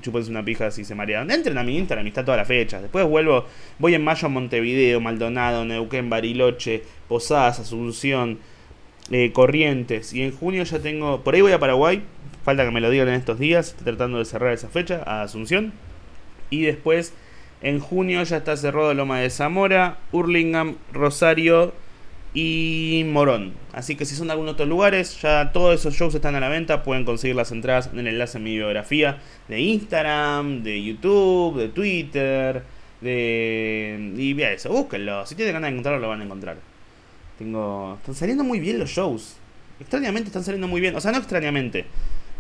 [0.02, 1.32] chúpense una pija si se marean.
[1.32, 2.82] Entren a mi Instagram, está toda la fecha.
[2.82, 3.46] Después vuelvo,
[3.80, 8.40] voy en mayo a Montevideo, Maldonado, Neuquén, Bariloche, Posadas, Asunción,
[9.12, 10.14] eh, Corrientes.
[10.14, 12.04] Y en junio ya tengo, por ahí voy a Paraguay,
[12.44, 15.72] falta que me lo digan en estos días, tratando de cerrar esa fecha, a Asunción.
[16.50, 17.14] Y después,
[17.62, 21.74] en junio ya está cerrado Loma de Zamora, Hurlingham, Rosario
[22.40, 23.54] y Morón.
[23.74, 26.50] Así que si son de algunos otros lugares, ya todos esos shows están a la
[26.50, 26.84] venta.
[26.84, 31.70] Pueden conseguir las entradas en el enlace en mi biografía de Instagram, de YouTube, de
[31.70, 32.62] Twitter.
[33.02, 34.14] De...
[34.16, 35.26] Y vea eso, búsquenlo.
[35.26, 36.58] Si tienen ganas de encontrarlo, lo van a encontrar.
[37.40, 37.96] Tengo.
[38.02, 39.38] Están saliendo muy bien los shows.
[39.80, 40.96] Extrañamente están saliendo muy bien.
[40.96, 41.88] O sea, no extrañamente.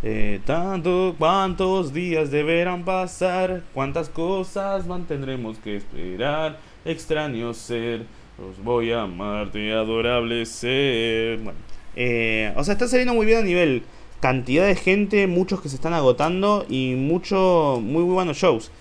[0.04, 6.60] Eh, tanto, cuántos días deberán pasar, cuántas cosas mantendremos que esperar.
[6.86, 8.06] Extraño ser,
[8.40, 11.40] os voy a amarte, adorable ser.
[11.40, 11.60] Bueno,
[11.96, 13.84] eh, o sea, está saliendo muy bien a nivel
[14.20, 18.72] cantidad de gente, muchos que se están agotando y mucho, muy, muy buenos shows.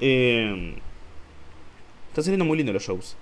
[0.00, 0.74] Eh,
[2.10, 3.16] está saliendo muy lindo los shows.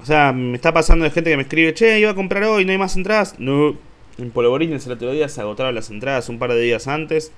[0.00, 2.64] O sea, me está pasando de gente que me escribe, che, iba a comprar hoy,
[2.64, 3.38] no hay más entradas.
[3.38, 3.76] No.
[4.18, 7.32] En Polvorines el otro día se agotaron las entradas un par de días antes.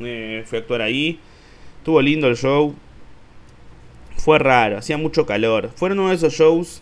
[0.00, 1.18] Eh, fui a actuar ahí.
[1.78, 2.74] Estuvo lindo el show.
[4.24, 5.68] Fue raro, hacía mucho calor.
[5.76, 6.80] Fueron uno de esos shows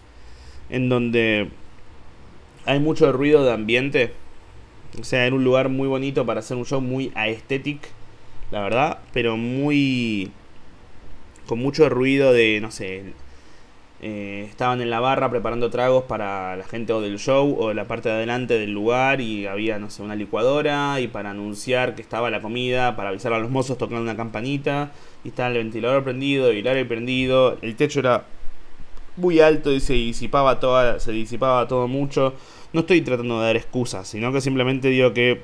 [0.70, 1.48] en donde
[2.66, 4.12] hay mucho ruido de ambiente.
[5.00, 7.81] O sea, era un lugar muy bonito para hacer un show muy aesthetic,
[8.52, 10.31] la verdad, pero muy
[11.48, 13.12] con mucho ruido de, no sé,
[14.02, 17.74] eh, estaban en la barra preparando tragos para la gente o del show o de
[17.74, 21.96] la parte de adelante del lugar y había, no sé, una licuadora y para anunciar
[21.96, 24.92] que estaba la comida, para avisar a los mozos tocando una campanita
[25.25, 28.27] y estaba el ventilador prendido el aire prendido, el techo era
[29.17, 32.35] muy alto y se disipaba toda, se disipaba todo mucho.
[32.73, 35.43] No estoy tratando de dar excusas, sino que simplemente digo que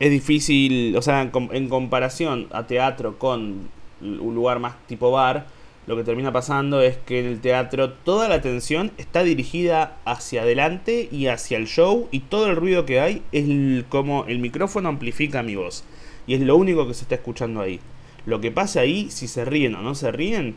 [0.00, 3.68] es difícil, o sea, en comparación a teatro con
[4.00, 5.46] un lugar más tipo bar,
[5.86, 10.42] lo que termina pasando es que en el teatro toda la atención está dirigida hacia
[10.42, 14.88] adelante y hacia el show y todo el ruido que hay es como el micrófono
[14.88, 15.82] amplifica mi voz
[16.26, 17.80] y es lo único que se está escuchando ahí.
[18.26, 20.56] Lo que pasa ahí, si se ríen o no se ríen,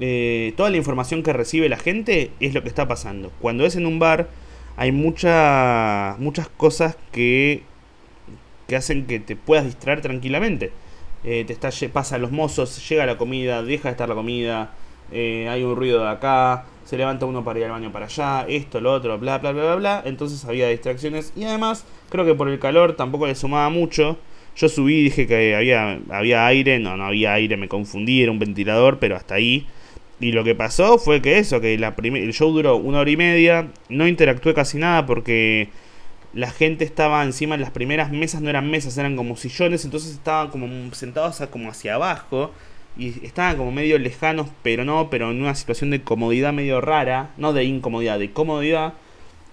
[0.00, 3.30] eh, toda la información que recibe la gente es lo que está pasando.
[3.40, 4.28] Cuando es en un bar
[4.76, 7.62] hay mucha, muchas cosas que,
[8.66, 10.72] que hacen que te puedas distraer tranquilamente
[11.24, 14.72] eh, te está, pasa los mozos, llega la comida, deja de estar la comida,
[15.10, 18.44] eh, hay un ruido de acá, se levanta uno para ir al baño para allá,
[18.46, 20.02] esto, lo otro, bla, bla, bla, bla, bla.
[20.04, 24.18] Entonces había distracciones y además creo que por el calor tampoco le sumaba mucho.
[24.56, 28.30] Yo subí y dije que había, había aire, no, no había aire, me confundí, era
[28.30, 29.66] un ventilador, pero hasta ahí.
[30.20, 33.16] Y lo que pasó fue que eso, que la el show duró una hora y
[33.16, 35.68] media, no interactué casi nada porque
[36.32, 40.48] la gente estaba encima, las primeras mesas no eran mesas, eran como sillones, entonces estaban
[40.48, 42.52] como sentados como hacia abajo
[42.96, 47.30] y estaban como medio lejanos, pero no, pero en una situación de comodidad medio rara,
[47.36, 48.94] no de incomodidad, de comodidad.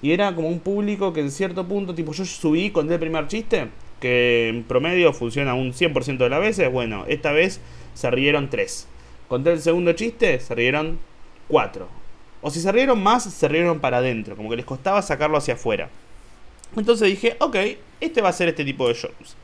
[0.02, 3.28] Y era como un público que en cierto punto, tipo, yo subí, conté el primer
[3.28, 3.68] chiste,
[4.02, 7.62] que en promedio funciona un 100% de las veces, bueno, esta vez
[7.94, 8.88] se rieron 3.
[9.30, 11.00] Conté el segundo chiste, se rieron
[11.48, 11.88] 4.
[12.42, 15.54] O si se rieron más, se rieron para adentro, como que les costaba sacarlo hacia
[15.54, 15.90] afuera.
[16.76, 17.56] Entonces dije, ok,
[18.02, 19.38] este va a ser este tipo de shows.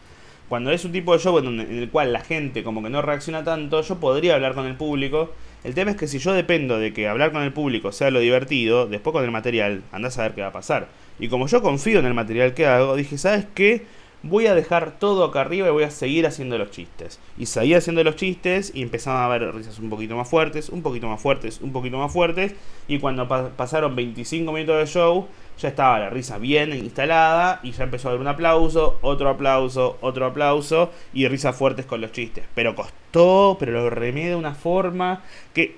[0.50, 3.44] Cuando es un tipo de show en, el cual la gente como que no reacciona
[3.44, 5.34] tanto, yo podría hablar con el público.
[5.64, 8.20] El tema es que si yo dependo de que hablar con el público sea lo
[8.20, 10.88] divertido, después con el material, andás a ver qué va a pasar.
[11.20, 13.86] Y como yo confío en el material que hago, dije, ¿sabes qué?
[14.28, 17.20] Voy a dejar todo acá arriba y voy a seguir haciendo los chistes.
[17.38, 20.82] Y seguí haciendo los chistes y empezaban a ver risas un poquito más fuertes, un
[20.82, 22.54] poquito más fuertes, un poquito más fuertes.
[22.88, 25.28] Y cuando pasaron 25 minutos de show,
[25.60, 29.98] ya estaba la risa bien instalada y ya empezó a haber un aplauso, otro aplauso,
[30.02, 32.46] otro aplauso y risas fuertes con los chistes.
[32.54, 35.76] Pero costó, pero lo remé de una forma que,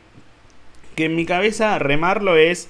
[0.95, 2.69] que en mi cabeza remarlo es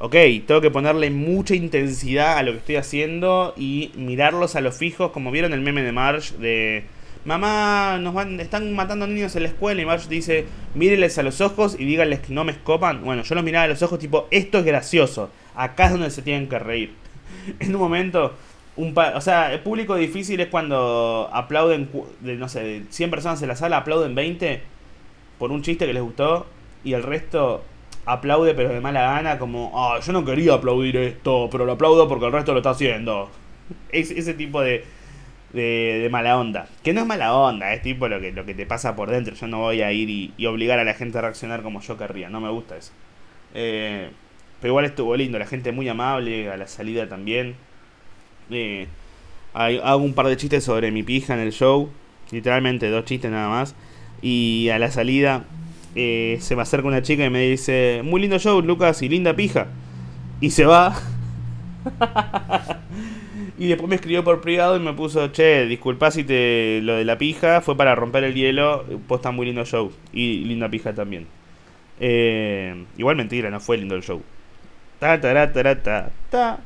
[0.00, 4.76] ok, tengo que ponerle mucha intensidad a lo que estoy haciendo y mirarlos a los
[4.76, 6.84] fijos, como vieron el meme de Marge de
[7.26, 11.42] mamá, nos van, están matando niños en la escuela y Marge dice, mírenles a los
[11.42, 13.04] ojos y díganles que no me escopan.
[13.04, 16.22] Bueno, yo los miraba a los ojos tipo, esto es gracioso, acá es donde se
[16.22, 16.94] tienen que reír.
[17.60, 18.32] en un momento,
[18.76, 23.42] un o sea, el público difícil es cuando aplauden, de, no sé, de 100 personas
[23.42, 24.62] en la sala, aplauden 20
[25.38, 26.46] por un chiste que les gustó
[26.84, 27.64] y el resto
[28.12, 32.08] aplaude pero de mala gana, como, ah, yo no quería aplaudir esto, pero lo aplaudo
[32.08, 33.30] porque el resto lo está haciendo.
[33.90, 34.84] Es, ese tipo de,
[35.52, 36.68] de, mala onda.
[36.82, 39.34] Que no es mala onda, es tipo lo que, lo que te pasa por dentro.
[39.34, 42.28] Yo no voy a ir y, obligar a la gente a reaccionar como yo querría,
[42.30, 42.92] no me gusta eso.
[43.54, 44.10] Eh,
[44.60, 47.54] pero igual estuvo lindo, la gente muy amable, a la salida también.
[48.50, 48.86] Eh,
[49.54, 51.90] hago un par de chistes sobre mi pija en el show,
[52.30, 53.74] literalmente dos chistes nada más.
[54.22, 55.44] Y a la salida
[55.94, 59.34] eh, se me acerca una chica y me dice, muy lindo show, Lucas, y linda
[59.34, 59.68] pija.
[60.40, 60.94] Y se va.
[63.58, 67.04] y después me escribió por privado y me puso, che, disculpa si te lo de
[67.04, 69.92] la pija fue para romper el hielo, posta muy lindo show.
[70.12, 71.26] Y linda pija también.
[71.98, 74.22] Eh, igual mentira, no fue lindo el show.
[74.98, 76.60] Ta, ta, ta, ta, ta.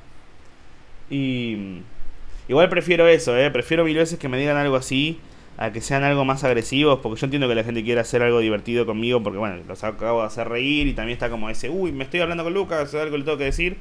[1.10, 1.80] Y
[2.48, 3.50] igual prefiero eso, eh.
[3.50, 5.18] Prefiero mil veces que me digan algo así
[5.56, 8.40] a que sean algo más agresivos, porque yo entiendo que la gente quiere hacer algo
[8.40, 11.92] divertido conmigo, porque bueno, los acabo de hacer reír y también está como ese, uy,
[11.92, 13.76] me estoy hablando con Lucas, algo le tengo que decir.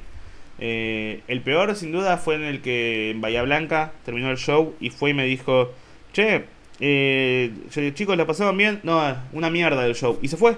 [0.60, 4.74] Eh, el peor, sin duda, fue en el que en Bahía Blanca terminó el show
[4.80, 5.72] y fue y me dijo,
[6.12, 6.44] che,
[6.80, 7.52] eh,
[7.94, 8.80] chicos, ¿la pasaban bien?
[8.82, 10.18] No, una mierda del show.
[10.22, 10.56] Y se fue.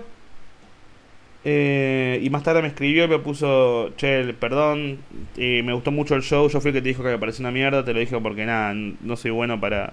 [1.48, 4.98] Eh, y más tarde me escribió y me puso, che, perdón,
[5.36, 7.42] eh, me gustó mucho el show, yo fui el que te dijo que me pareció
[7.42, 9.92] una mierda, te lo dije porque nada, no soy bueno para,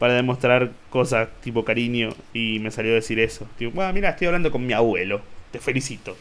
[0.00, 3.46] para demostrar cosas tipo cariño y me salió a decir eso.
[3.58, 5.20] Tipo, bueno, mira, estoy hablando con mi abuelo,
[5.52, 6.16] te felicito.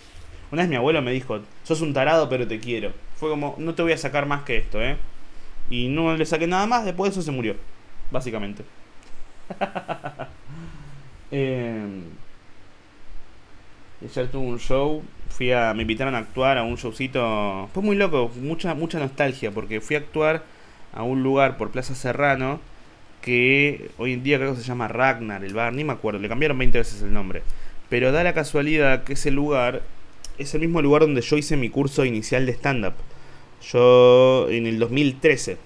[0.51, 2.91] Una vez mi abuelo me dijo, sos un tarado pero te quiero.
[3.15, 4.97] Fue como, no te voy a sacar más que esto, ¿eh?
[5.69, 7.55] Y no le saqué nada más, después de eso se murió,
[8.11, 8.65] básicamente.
[11.31, 12.01] eh,
[14.03, 17.95] ayer tuve un show, fui a, me invitaron a actuar a un showcito, fue muy
[17.95, 20.43] loco, mucha, mucha nostalgia, porque fui a actuar
[20.91, 22.59] a un lugar por Plaza Serrano,
[23.21, 26.29] que hoy en día creo que se llama Ragnar, el bar, ni me acuerdo, le
[26.29, 27.41] cambiaron 20 veces el nombre.
[27.89, 29.81] Pero da la casualidad que ese lugar
[30.37, 32.93] es el mismo lugar donde yo hice mi curso inicial de stand-up.
[33.71, 35.57] Yo en el 2013.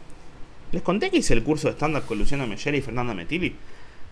[0.71, 3.55] Les conté que hice el curso de stand-up con Luciano Mellera y Fernanda Metilli.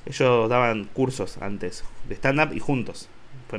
[0.06, 3.10] Ellos daban cursos antes de stand-up y juntos.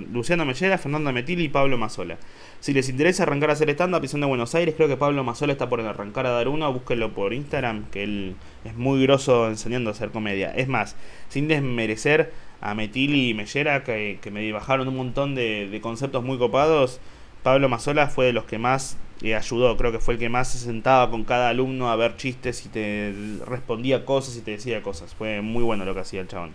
[0.01, 2.19] Luciano Mellera, Fernanda Metilli y Pablo Mazola.
[2.61, 5.25] Si les interesa arrancar a hacer stand-up y son de Buenos Aires, creo que Pablo
[5.25, 6.73] Mazola está por arrancar a dar uno.
[6.73, 10.53] Búsquenlo por Instagram, que él es muy grosso enseñando a hacer comedia.
[10.55, 10.97] Es más,
[11.29, 17.01] sin desmerecer a Metilli y Mellera, que, me bajaron un montón de, conceptos muy copados,
[17.43, 20.53] Pablo Mazola fue de los que más y ayudó, creo que fue el que más
[20.53, 23.15] se sentaba con cada alumno a ver chistes y te
[23.47, 25.15] respondía cosas y te decía cosas.
[25.15, 26.53] Fue muy bueno lo que hacía el chabón.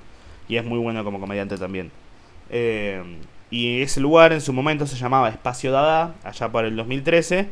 [0.50, 1.91] Y es muy bueno como comediante también.
[2.49, 3.01] Eh,
[3.49, 7.47] y ese lugar en su momento se llamaba Espacio Dada, allá por el 2013.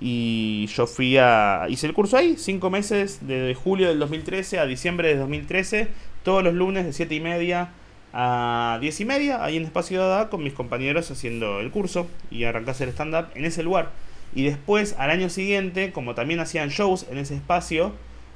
[0.00, 1.66] Y yo fui a.
[1.68, 5.88] Hice el curso ahí, cinco meses, de julio del 2013 a diciembre del 2013,
[6.22, 7.70] todos los lunes de 7 y media
[8.12, 12.06] a 10 y media, ahí en Espacio Dada, con mis compañeros haciendo el curso.
[12.30, 13.90] Y arranqué a hacer stand-up en ese lugar.
[14.34, 17.92] Y después, al año siguiente, como también hacían shows en ese espacio,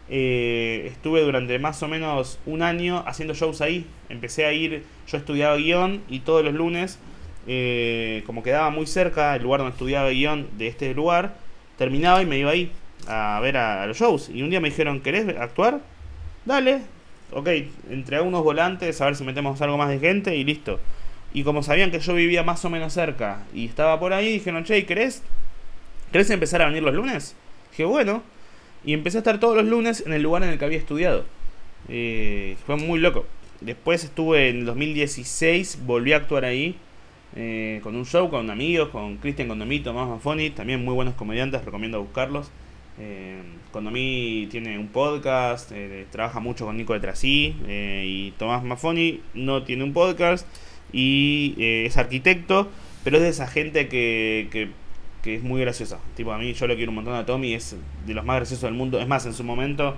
[0.08, 3.86] eh, estuve durante más o menos un año haciendo shows ahí.
[4.08, 6.98] Empecé a ir, yo estudiaba guion y todos los lunes,
[7.46, 11.36] eh, como quedaba muy cerca el lugar donde estudiaba guion de este lugar,
[11.78, 12.70] terminaba y me iba ahí
[13.06, 14.28] a ver a, los shows.
[14.28, 15.80] Y un día me dijeron, ¿querés actuar?
[16.44, 16.82] Dale.
[17.32, 17.48] Ok,
[17.90, 20.78] entre unos volantes, a ver si metemos algo más de gente y listo.
[21.32, 24.64] Y como sabían que yo vivía más o menos cerca y estaba por ahí, dijeron,
[24.64, 25.22] che, ¿querés
[26.12, 27.34] ¿Querés empezar a venir los lunes?
[27.70, 28.22] Dije, bueno.
[28.84, 31.24] Y empecé a estar todos los lunes en el lugar en el que había estudiado.
[31.88, 33.26] Eh, fue muy loco.
[33.60, 36.76] Después estuve en 2016, volví a actuar ahí.
[37.34, 41.64] Eh, con un show, con amigos, con Cristian Condomí, Tomás Mafoni, también muy buenos comediantes,
[41.64, 42.50] recomiendo buscarlos.
[42.98, 43.40] Eh,
[43.72, 49.62] Condomí tiene un podcast, eh, trabaja mucho con Nico de Trasí y Tomás Mafoni no
[49.62, 50.46] tiene un podcast
[50.92, 52.68] y es arquitecto,
[53.02, 54.70] pero es de esa gente que
[55.22, 55.98] que es muy graciosa.
[56.16, 58.64] Tipo, a mí yo lo quiero un montón a Tommy, es de los más graciosos
[58.64, 59.00] del mundo.
[59.00, 59.96] Es más, en su momento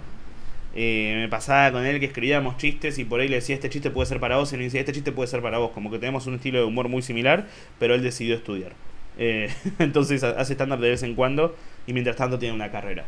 [0.74, 3.90] eh, me pasaba con él que escribíamos chistes y por ahí le decía, este chiste
[3.90, 5.70] puede ser para vos, y me decía, este chiste puede ser para vos.
[5.72, 7.46] Como que tenemos un estilo de humor muy similar,
[7.78, 8.72] pero él decidió estudiar.
[9.18, 11.56] Eh, entonces hace estándar de vez en cuando
[11.86, 13.04] y mientras tanto tiene una carrera.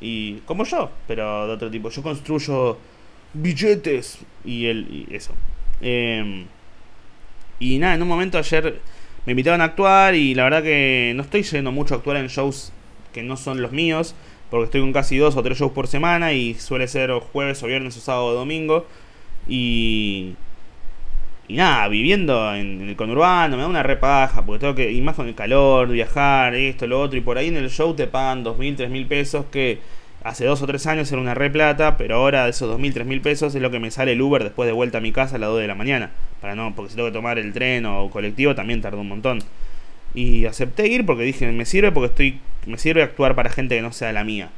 [0.00, 1.88] Y como yo, pero de otro tipo.
[1.88, 2.78] Yo construyo
[3.32, 5.32] billetes y él, eso.
[5.80, 6.46] Em,
[7.58, 8.80] y nada, en un momento ayer
[9.26, 12.28] me invitaron a actuar y la verdad que no estoy yendo mucho a actuar en
[12.28, 12.72] shows
[13.12, 14.14] que no son los míos,
[14.50, 17.66] porque estoy con casi dos o tres shows por semana y suele ser jueves o
[17.66, 18.86] viernes o sábado o domingo.
[19.48, 20.34] Y,
[21.48, 25.16] y nada, viviendo en, el conurbano me da una repaja, porque tengo que, y más
[25.16, 28.44] con el calor, viajar, esto, lo otro, y por ahí en el show te pagan
[28.44, 29.80] dos mil, tres mil pesos que
[30.22, 32.92] hace dos o tres años era una re plata, pero ahora de esos dos mil,
[32.92, 35.12] tres mil pesos es lo que me sale el Uber después de vuelta a mi
[35.12, 36.10] casa a las 2 de la mañana.
[36.40, 39.38] Para no, porque si tengo que tomar el tren o colectivo también tarda un montón.
[40.14, 42.40] Y acepté ir porque dije, me sirve porque estoy.
[42.66, 44.50] Me sirve actuar para gente que no sea la mía.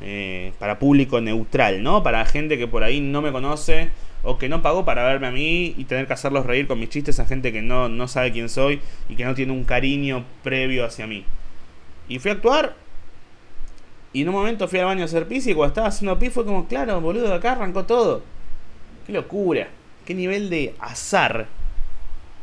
[0.00, 2.02] Eh, para público neutral, ¿no?
[2.02, 3.90] Para gente que por ahí no me conoce
[4.22, 6.88] o que no pagó para verme a mí y tener que hacerlos reír con mis
[6.88, 10.24] chistes a gente que no, no sabe quién soy y que no tiene un cariño
[10.42, 11.24] previo hacia mí.
[12.08, 12.74] Y fui a actuar
[14.12, 16.32] y en un momento fui al baño a hacer pis y cuando estaba haciendo pis
[16.32, 18.22] fue como, claro, boludo, acá arrancó todo.
[19.06, 19.68] Qué locura.
[20.04, 21.46] Qué nivel de azar.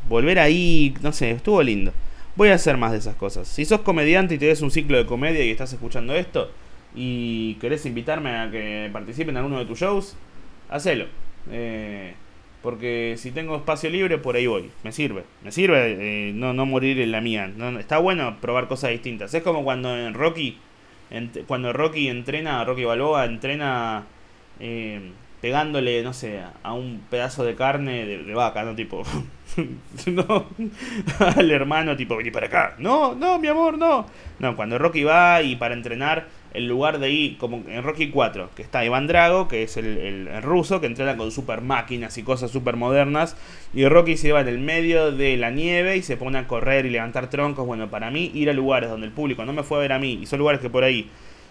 [0.08, 1.92] Volver ahí, no sé, estuvo lindo.
[2.34, 3.46] Voy a hacer más de esas cosas.
[3.46, 6.50] Si sos comediante y te des un ciclo de comedia y estás escuchando esto
[6.94, 10.16] y querés invitarme a que participe en alguno de tus shows,
[10.68, 11.06] hacelo.
[11.50, 12.14] Eh,
[12.62, 14.70] porque si tengo espacio libre, por ahí voy.
[14.82, 15.24] Me sirve.
[15.44, 17.46] Me sirve eh, no, no morir en la mía.
[17.46, 19.32] No, está bueno probar cosas distintas.
[19.34, 20.58] Es como cuando en Rocky
[21.46, 24.04] cuando Rocky entrena, Rocky Balboa entrena
[24.60, 28.74] eh, pegándole, no sé, a un pedazo de carne de, vaca, ¿no?
[28.74, 29.02] Tipo,
[30.06, 30.46] no,
[31.18, 32.74] al hermano, tipo, vení para acá.
[32.78, 34.06] No, no, mi amor, no.
[34.38, 38.50] No, cuando Rocky va y para entrenar, en lugar de ir, como en Rocky 4,
[38.54, 42.50] que está Iván Drago, que es el, ruso, que entrena con super máquinas y cosas
[42.50, 43.36] super modernas,
[43.72, 46.86] y Rocky se va en el medio de la nieve y se pone a correr
[46.86, 47.66] y levantar troncos.
[47.66, 49.98] Bueno, para mí, ir a lugares donde el público no me fue a ver a
[49.98, 51.08] mí, y son lugares que por ahí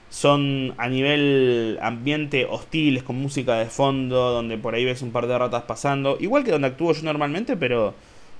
[0.10, 5.28] son a nivel ambiente hostiles, con música de fondo, donde por ahí ves un par
[5.28, 7.94] de ratas pasando, igual que donde actúo yo normalmente, pero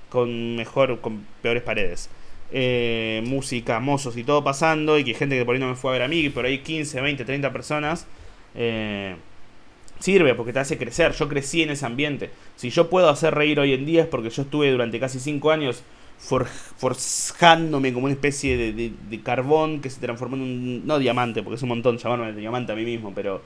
[0.10, 2.10] con mejor, con peores paredes.
[2.52, 5.92] Eh, música, mozos y todo pasando, y que gente que por ahí no me fue
[5.92, 8.08] a ver a mí, por ahí 15, 20, 30 personas,
[8.56, 9.16] eh,
[10.00, 11.14] sirve porque te hace crecer.
[11.14, 12.32] Yo crecí en ese ambiente.
[12.56, 15.52] Si yo puedo hacer reír hoy en día es porque yo estuve durante casi 5
[15.52, 15.84] años
[16.78, 20.88] forjándome como una especie de, carbón que se transformó en un.
[20.88, 23.42] No diamante, porque es un montón llamarme diamante a mí mismo, pero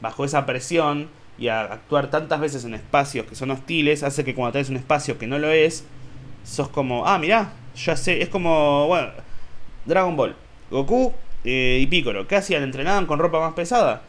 [0.00, 4.34] bajo esa presión y a actuar tantas veces en espacios que son hostiles, hace que
[4.34, 5.84] cuando tenés un espacio que no lo es,
[6.44, 9.08] sos como, ah, mirá, ya sé, es como, bueno,
[9.84, 10.34] Dragon Ball,
[10.70, 11.12] Goku
[11.44, 12.62] eh, y Piccolo, ¿qué hacían?
[12.62, 14.02] ¿Entrenaban con ropa más pesada?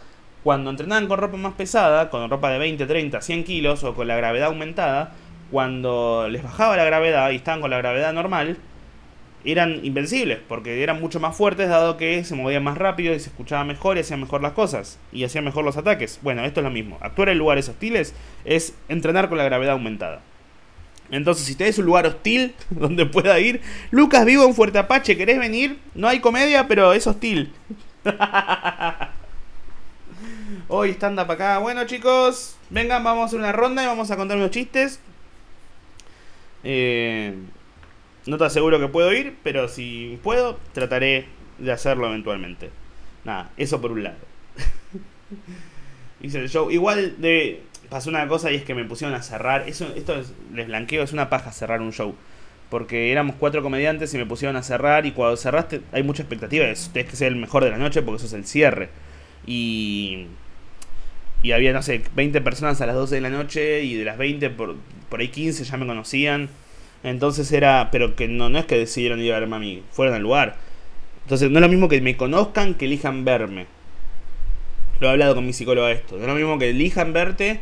[0.43, 4.07] Cuando entrenaban con ropa más pesada, con ropa de 20, 30, 100 kilos o con
[4.07, 5.13] la gravedad aumentada,
[5.51, 8.57] cuando les bajaba la gravedad y estaban con la gravedad normal,
[9.45, 13.29] eran invencibles, porque eran mucho más fuertes, dado que se movían más rápido y se
[13.29, 16.19] escuchaba mejor y hacían mejor las cosas, y hacían mejor los ataques.
[16.21, 16.97] Bueno, esto es lo mismo.
[17.01, 20.21] Actuar en lugares hostiles es entrenar con la gravedad aumentada.
[21.09, 25.39] Entonces, si tenés un lugar hostil donde pueda ir, Lucas vivo en Fuerte Apache, ¿querés
[25.39, 25.79] venir?
[25.95, 27.53] No hay comedia, pero es hostil.
[30.69, 31.59] Hoy stand up acá.
[31.59, 34.99] Bueno, chicos, vengan, vamos a hacer una ronda y vamos a contar unos chistes.
[36.63, 37.33] Eh,
[38.25, 42.71] no te aseguro que puedo ir, pero si puedo, trataré de hacerlo eventualmente.
[43.23, 44.17] Nada, eso por un lado.
[46.21, 46.71] Hice el show.
[46.71, 49.67] Igual de, pasó una cosa y es que me pusieron a cerrar.
[49.67, 50.15] Eso, esto
[50.53, 52.15] les blanqueo, es una paja cerrar un show.
[52.69, 55.05] Porque éramos cuatro comediantes y me pusieron a cerrar.
[55.05, 56.65] Y cuando cerraste, hay mucha expectativa.
[56.65, 58.89] Es, que ser el mejor de la noche porque eso es el cierre.
[59.45, 60.27] Y.
[61.43, 63.83] Y había, no sé, 20 personas a las 12 de la noche.
[63.83, 64.75] Y de las 20, por,
[65.09, 66.49] por ahí 15 ya me conocían.
[67.03, 70.15] Entonces era, pero que no, no es que decidieron ir a verme a mí, fueron
[70.15, 70.57] al lugar.
[71.23, 73.67] Entonces no es lo mismo que me conozcan que elijan verme.
[74.99, 76.15] Lo he hablado con mi psicóloga esto.
[76.15, 77.59] No es lo mismo que elijan verte.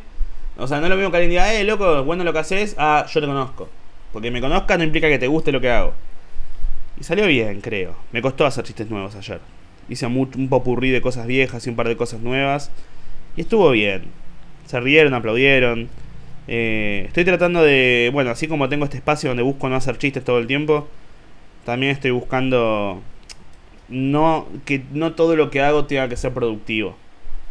[0.57, 2.75] O sea, no es lo mismo que alguien diga, eh, loco, bueno lo que haces.
[2.77, 3.69] Ah, yo te conozco.
[4.13, 5.93] Porque me conozcan no implica que te guste lo que hago.
[6.99, 7.95] Y salió bien, creo.
[8.11, 9.39] Me costó hacer chistes nuevos ayer.
[9.89, 12.71] Hice un popurrí de cosas viejas y un par de cosas nuevas.
[13.35, 14.03] Y estuvo bien.
[14.65, 15.89] Se rieron, aplaudieron.
[16.47, 20.23] Eh, estoy tratando de, bueno, así como tengo este espacio donde busco no hacer chistes
[20.23, 20.87] todo el tiempo,
[21.65, 23.01] también estoy buscando
[23.87, 26.95] no que no todo lo que hago tenga que ser productivo.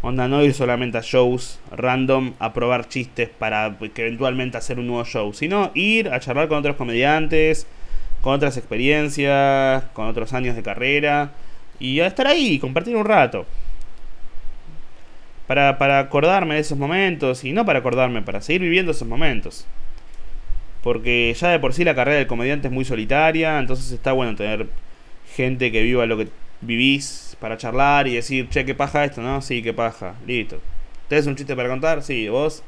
[0.07, 4.87] Onda, no ir solamente a shows random a probar chistes para que eventualmente hacer un
[4.87, 7.67] nuevo show, sino ir a charlar con otros comediantes,
[8.21, 11.33] con otras experiencias, con otros años de carrera
[11.81, 13.47] y a estar ahí, compartir un rato
[15.47, 19.67] para, para acordarme de esos momentos y no para acordarme, para seguir viviendo esos momentos.
[20.83, 24.37] Porque ya de por sí la carrera del comediante es muy solitaria, entonces está bueno
[24.37, 24.67] tener
[25.35, 26.29] gente que viva lo que
[26.61, 29.43] vivís para charlar y decir, che, qué paja esto, ¿no?
[29.43, 30.63] Sí, qué paja, listo.
[31.09, 32.03] ¿Tenés un chiste para contar?
[32.03, 32.63] Sí, vos.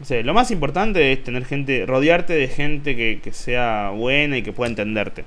[0.00, 4.42] No lo más importante es tener gente, rodearte de gente que, que sea buena y
[4.42, 5.26] que pueda entenderte.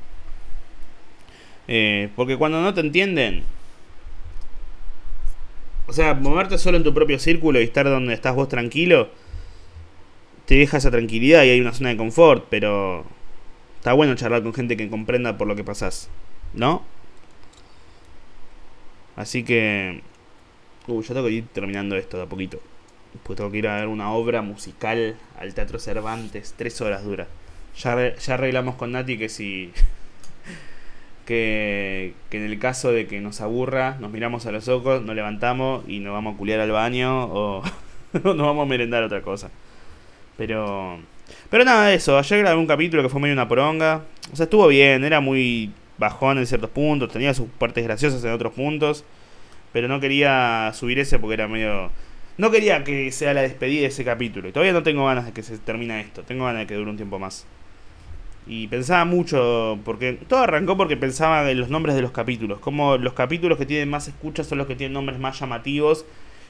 [1.68, 3.44] Eh, porque cuando no te entienden,
[5.86, 9.10] o sea, moverte solo en tu propio círculo y estar donde estás vos tranquilo,
[10.48, 13.06] te deja esa tranquilidad y hay una zona de confort, pero
[13.78, 16.10] está bueno charlar con gente que comprenda por lo que pasás,
[16.56, 16.95] ¿no?
[19.15, 20.01] Así que...
[20.88, 22.60] Uy, yo tengo que ir terminando esto de a poquito.
[23.23, 27.28] Pues tengo que ir a ver una obra musical al Teatro Cervantes, tres horas dura.
[27.78, 29.71] Ya, ya arreglamos con Nati que si
[31.25, 35.84] que, en el caso de que nos aburra, nos miramos a los ojos, nos levantamos
[35.88, 37.63] y nos vamos a culiar al baño o
[38.23, 39.49] nos vamos a merendar otra cosa.
[40.38, 40.99] Pero
[41.49, 44.04] pero nada de eso, ayer grabé un capítulo que fue medio una poronga.
[44.32, 48.32] O sea, estuvo bien, era muy bajón en ciertos puntos, tenía sus partes graciosas en
[48.32, 49.04] otros puntos.
[49.74, 51.91] Pero no quería subir ese porque era medio...
[52.38, 54.48] No quería que sea la despedida de ese capítulo.
[54.48, 56.24] Y todavía no tengo ganas de que se termine esto.
[56.24, 57.46] Tengo ganas de que dure un tiempo más.
[58.48, 62.60] Y pensaba mucho, porque todo arrancó porque pensaba en los nombres de los capítulos.
[62.60, 66.06] Como los capítulos que tienen más escuchas son los que tienen nombres más llamativos.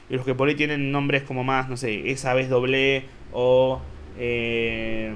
[0.08, 3.80] Y los que por ahí tienen nombres como más, no sé, esa vez doble o...
[4.18, 5.12] Eh,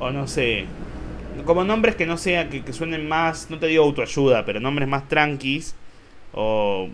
[0.00, 0.66] o no sé.
[1.44, 4.88] Como nombres que no sean, que, que suenen más, no te digo autoayuda, pero nombres
[4.88, 5.74] más tranquis.
[6.32, 6.88] O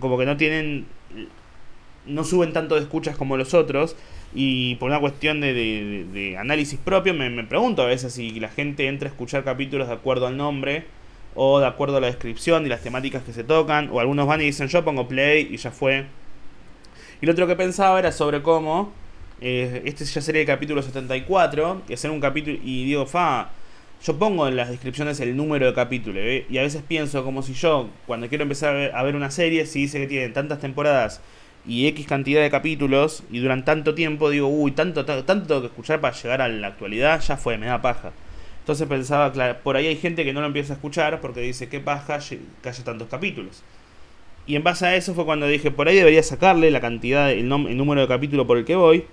[0.00, 0.86] como que no tienen
[2.06, 3.96] no suben tanto de escuchas como los otros.
[4.34, 8.88] Y por una cuestión de, análisis propio, me, me, pregunto a veces si la gente
[8.88, 10.84] entra a escuchar capítulos de acuerdo al nombre
[11.34, 13.90] o de acuerdo a la descripción y las temáticas que se tocan.
[13.92, 16.06] O algunos van y dicen, yo pongo play y ya fue.
[17.20, 18.92] Y lo otro que pensaba era sobre cómo,
[19.40, 23.50] eh, este ya sería el capítulo 74, y hacer un capítulo, y digo, fa,
[24.04, 26.44] yo pongo en las descripciones el número de capítulo, ¿eh?
[26.50, 29.82] y a veces pienso como si yo, cuando quiero empezar a ver, una serie, si
[29.82, 31.20] dice que tiene tantas temporadas
[31.64, 35.68] y X cantidad de capítulos, y duran tanto tiempo, digo, uy, tanto, tanto, tanto que
[35.68, 38.10] escuchar para llegar a la actualidad, ya fue, me da paja.
[38.58, 41.68] Entonces pensaba, claro, por ahí hay gente que no lo empieza a escuchar porque dice,
[41.68, 43.62] qué paja que haya tantos capítulos.
[44.46, 47.40] Y en base a eso fue cuando dije, por ahí debería sacarle la cantidad, el,
[47.52, 49.04] el número de capítulo por el que voy.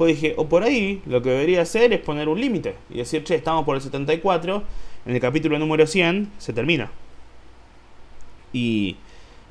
[0.00, 3.22] Pues dije, o por ahí lo que debería hacer es poner un límite y decir,
[3.22, 4.62] che, estamos por el 74,
[5.04, 6.90] en el capítulo número 100 se termina.
[8.50, 8.96] Y,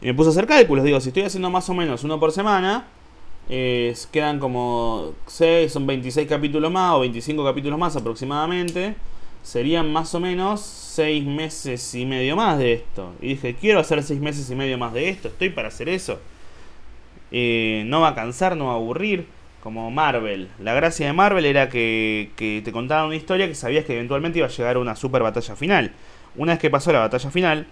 [0.02, 2.88] me puse a hacer cálculos, digo, si estoy haciendo más o menos uno por semana,
[3.48, 8.96] quedan como 6, son 26 capítulos más o 25 capítulos más aproximadamente
[9.44, 13.14] serían más o menos seis meses y medio más de esto.
[13.22, 16.20] Y dije, quiero hacer seis meses y medio más de esto, estoy para hacer eso.
[17.32, 19.38] Eh, no va a cansar, no va a aburrir.
[19.62, 20.50] Como Marvel.
[20.60, 24.48] La gracia de Marvel era que, te contaban una historia que sabías que eventualmente iba
[24.48, 25.92] a llegar a una super batalla final.
[26.36, 27.68] Una vez que pasó la batalla final,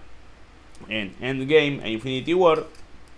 [0.88, 2.64] en Endgame e Infinity War,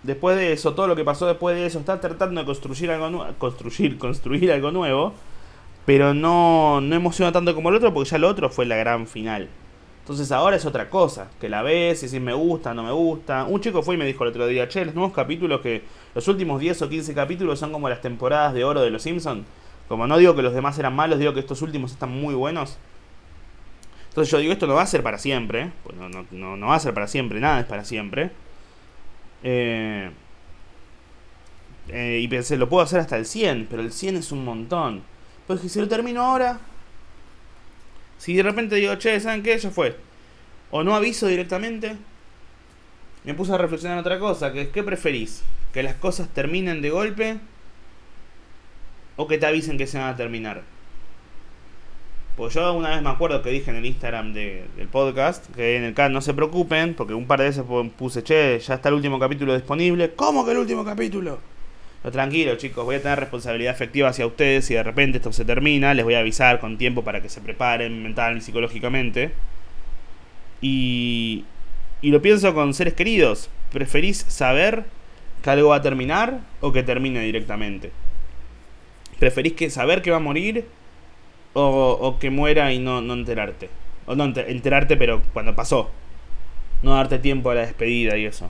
[0.03, 3.27] después de eso, todo lo que pasó después de eso, está tratando de construir algo,
[3.37, 5.13] construir, construir algo nuevo
[5.85, 9.07] pero no, no emociona tanto como el otro porque ya el otro fue la gran
[9.07, 9.49] final.
[10.01, 13.45] Entonces ahora es otra cosa, que la ves y si me gusta, no me gusta.
[13.45, 15.83] Un chico fue y me dijo el otro día, che, los nuevos capítulos que
[16.15, 19.45] los últimos 10 o 15 capítulos son como las temporadas de oro de los Simpsons.
[19.87, 22.77] Como no digo que los demás eran malos, digo que estos últimos están muy buenos.
[24.09, 25.71] Entonces yo digo, esto no va a ser para siempre.
[25.83, 28.31] Pues no, no, no, va a ser para siempre, nada es para siempre.
[29.43, 30.09] Eh,
[31.89, 35.03] eh, y pensé, lo puedo hacer hasta el 100, pero el 100 es un montón.
[35.45, 36.59] Pues si lo termino ahora,
[38.21, 39.57] si de repente digo, che, ¿saben qué?
[39.57, 39.95] Ya fue.
[40.69, 41.95] O no aviso directamente,
[43.23, 45.41] me puse a reflexionar otra cosa, que es, ¿qué preferís?
[45.73, 47.37] ¿Que las cosas terminen de golpe?
[49.15, 50.61] ¿O que te avisen que se van a terminar?
[52.37, 55.83] Pues yo una vez me acuerdo que dije en el Instagram del podcast que en
[55.83, 57.63] el canal no se preocupen, porque un par de veces
[57.97, 60.13] puse, che, ya está el último capítulo disponible.
[60.13, 61.39] ¿Cómo que el último capítulo?
[62.03, 64.65] No, tranquilo, chicos, voy a tener responsabilidad afectiva hacia ustedes.
[64.65, 67.41] Si de repente esto se termina, les voy a avisar con tiempo para que se
[67.41, 69.31] preparen mental y psicológicamente.
[70.61, 71.45] Y,
[72.01, 73.49] y lo pienso con seres queridos.
[73.71, 74.85] ¿Preferís saber
[75.43, 77.91] que algo va a terminar o que termine directamente?
[79.19, 80.65] ¿Preferís que saber que va a morir
[81.53, 83.69] o, o que muera y no, no enterarte?
[84.07, 85.91] O no enterarte, pero cuando pasó.
[86.81, 88.49] No darte tiempo a la despedida y eso.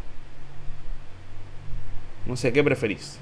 [2.25, 3.19] No sé, ¿qué preferís?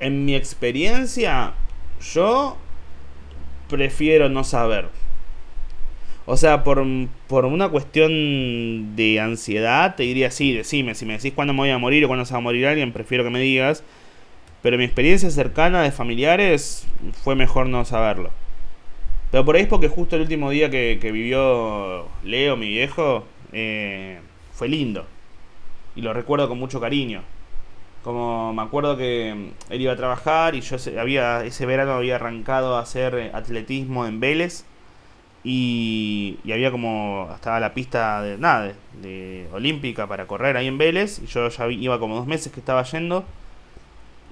[0.00, 1.52] En mi experiencia,
[2.14, 2.56] yo
[3.68, 4.88] prefiero no saber.
[6.26, 11.52] O sea, por, una cuestión de ansiedad, te diría sí, decime, si me decís cuándo
[11.52, 13.82] me voy a morir o cuándo se va a morir alguien, prefiero que me digas.
[14.62, 16.86] Pero mi experiencia cercana de familiares
[17.24, 18.30] fue mejor no saberlo.
[19.30, 24.20] Pero por ahí es porque justo el último día que, vivió Leo, mi viejo, eh,
[24.52, 25.06] fue lindo.
[25.96, 27.22] Y lo recuerdo con mucho cariño.
[28.02, 32.76] Como me acuerdo que él iba a trabajar y yo había ese verano había arrancado
[32.76, 34.64] a hacer eh, atletismo en Vélez
[35.44, 38.72] y, había como estaba la pista de nada
[39.02, 42.60] de, olímpica para correr ahí en Vélez y yo ya iba como dos meses que
[42.60, 43.24] estaba yendo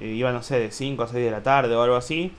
[0.00, 2.32] eh, iba no sé de 5 a 6 de la tarde o algo así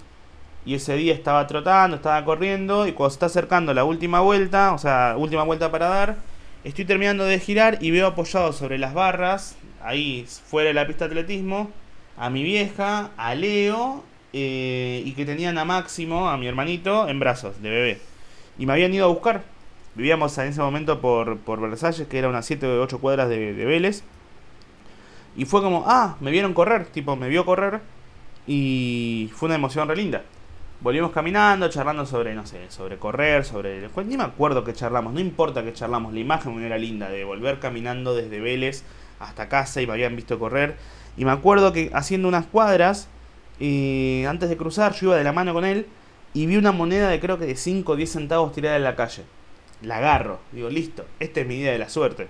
[0.66, 4.74] y ese día estaba trotando estaba corriendo y cuando se está acercando la última vuelta
[4.74, 6.16] o sea última vuelta para dar
[6.64, 11.08] estoy terminando de girar y veo apoyado sobre las barras ahí fuera de la pista
[11.08, 11.72] de atletismo,
[12.18, 14.04] a mi vieja, a Leo,
[14.34, 18.02] eh, y que tenían a Máximo, a mi hermanito, en brazos de bebé.
[18.58, 19.44] Y me habían ido a buscar.
[19.96, 23.54] Vivíamos en ese momento por, por Versalles, que era unas 7 o 8 cuadras de,
[23.54, 24.04] de Vélez.
[25.36, 27.82] Y fue como, ah, me vieron correr, tipo, me vio correr.
[28.46, 30.24] Y fue una emoción re linda.
[30.82, 33.90] Volvimos caminando, charlando sobre, no sé, sobre correr, sobre...
[34.06, 37.60] Ni me acuerdo que charlamos, no importa que charlamos, la imagen era linda de volver
[37.60, 38.86] caminando desde Vélez
[39.20, 40.78] hasta casa y me habían visto correr.
[41.18, 43.08] Y me acuerdo que haciendo unas cuadras,
[43.60, 45.86] antes de cruzar, yo iba de la mano con él
[46.34, 48.96] y vi una moneda de creo que de 5 o 10 centavos tirada en la
[48.96, 49.24] calle.
[49.82, 52.28] La agarro, digo, listo, esta es mi día de la suerte.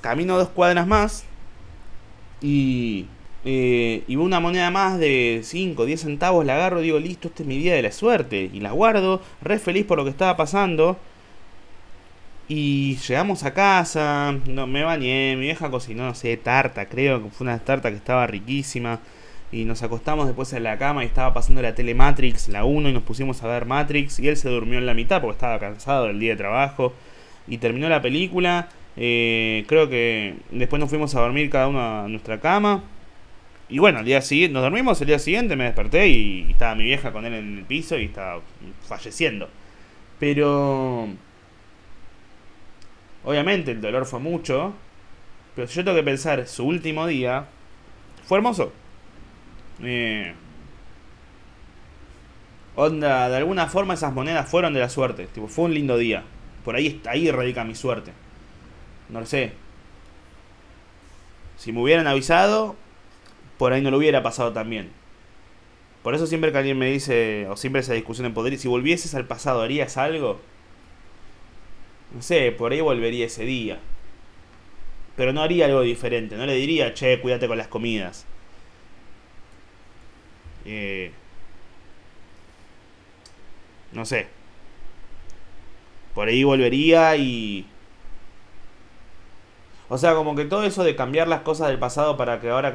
[0.00, 1.24] Camino dos cuadras más
[2.40, 3.06] y,
[3.44, 7.44] eh, y una moneda más de 5 o 10 centavos, la agarro, digo, listo, este
[7.44, 8.50] es mi día de la suerte.
[8.52, 10.98] Y la guardo, re feliz por lo que estaba pasando.
[12.48, 17.30] Y llegamos a casa, no, me bañé, mi vieja cocinó, no sé, tarta, creo que
[17.30, 19.00] fue una tarta que estaba riquísima.
[19.52, 22.88] Y nos acostamos después en la cama y estaba pasando la tele Matrix, la 1,
[22.88, 24.18] y nos pusimos a ver Matrix.
[24.18, 26.94] Y él se durmió en la mitad porque estaba cansado del día de trabajo.
[27.46, 28.70] Y terminó la película.
[28.96, 32.82] Eh, creo que después nos fuimos a dormir cada uno a nuestra cama.
[33.68, 36.84] Y bueno, al día siguiente, nos dormimos, el día siguiente me desperté y estaba mi
[36.84, 38.40] vieja con él en el piso y estaba
[38.86, 39.48] falleciendo.
[40.18, 41.08] Pero...
[43.24, 44.72] Obviamente el dolor fue mucho.
[45.54, 47.46] Pero si yo tengo que pensar, su último día
[48.24, 48.72] fue hermoso.
[49.82, 50.32] Eh,
[52.74, 55.28] onda, de alguna forma esas monedas fueron de la suerte.
[55.48, 56.24] Fue un lindo día.
[56.64, 58.12] Por ahí, ahí radica mi suerte.
[59.08, 59.52] No lo sé.
[61.56, 62.76] Si me hubieran avisado,
[63.58, 64.90] por ahí no lo hubiera pasado también.
[66.02, 69.14] Por eso siempre que alguien me dice, o siempre esa discusión en poder, si volvieses
[69.14, 70.40] al pasado, ¿harías algo?
[72.14, 73.78] No sé, por ahí volvería ese día.
[75.16, 78.26] Pero no haría algo diferente, no le diría, che, cuídate con las comidas.
[80.64, 81.12] Eh,
[83.92, 84.26] no sé.
[86.14, 87.66] Por ahí volvería y...
[89.88, 92.74] O sea, como que todo eso de cambiar las cosas del pasado para que ahora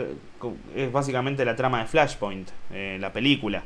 [0.76, 3.64] es básicamente la trama de Flashpoint, eh, la película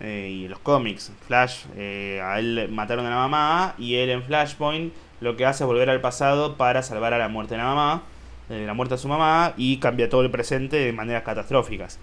[0.00, 1.12] eh, y los cómics.
[1.26, 5.64] Flash, eh, a él mataron a la mamá y él en Flashpoint lo que hace
[5.64, 8.02] es volver al pasado para salvar a la muerte de la mamá,
[8.48, 11.98] de la muerte de su mamá y cambia todo el presente de maneras catastróficas.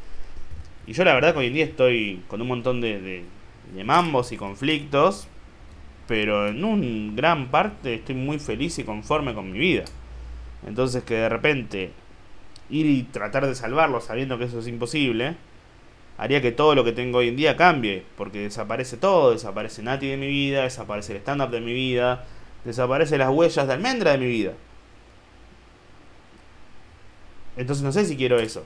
[0.88, 3.26] Y yo la verdad que hoy en día estoy con un montón de, de,
[3.74, 5.28] de mambos y conflictos,
[6.08, 9.86] pero en un gran parte estoy muy feliz y conforme con mi vida.
[10.66, 11.92] Entonces que de repente
[12.70, 15.36] ir y tratar de salvarlo sabiendo que eso es imposible,
[16.24, 20.08] haría que todo lo que tengo hoy en día cambie, porque desaparece todo, desaparece Nati
[20.08, 22.26] de mi vida, desaparece el stand-up de mi vida,
[22.64, 24.54] desaparece las huellas de almendra de mi vida.
[27.58, 28.66] Entonces no sé si quiero eso.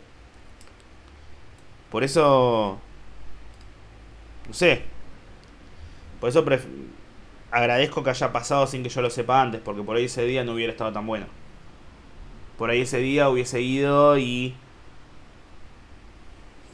[1.91, 2.79] Por eso...
[4.47, 4.83] No sé.
[6.19, 6.45] Por eso
[7.49, 10.43] agradezco que haya pasado sin que yo lo sepa antes, porque por ahí ese día
[10.43, 11.25] no hubiera estado tan bueno
[12.57, 14.55] por ahí ese día hubiese ido y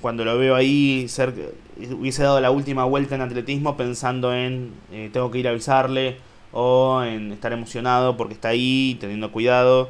[0.03, 1.07] cuando lo veo ahí
[1.97, 6.17] hubiese dado la última vuelta en atletismo pensando en eh, tengo que ir a avisarle
[6.51, 9.89] o en estar emocionado porque está ahí teniendo cuidado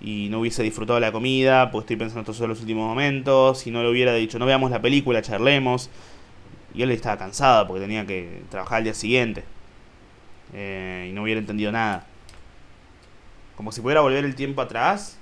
[0.00, 3.72] y no hubiese disfrutado la comida porque estoy pensando estos son los últimos momentos si
[3.72, 5.90] no le hubiera dicho no veamos la película charlemos
[6.74, 9.44] y él estaba cansado porque tenía que trabajar al día siguiente
[10.52, 12.06] eh, y no hubiera entendido nada
[13.56, 15.18] como si pudiera volver el tiempo atrás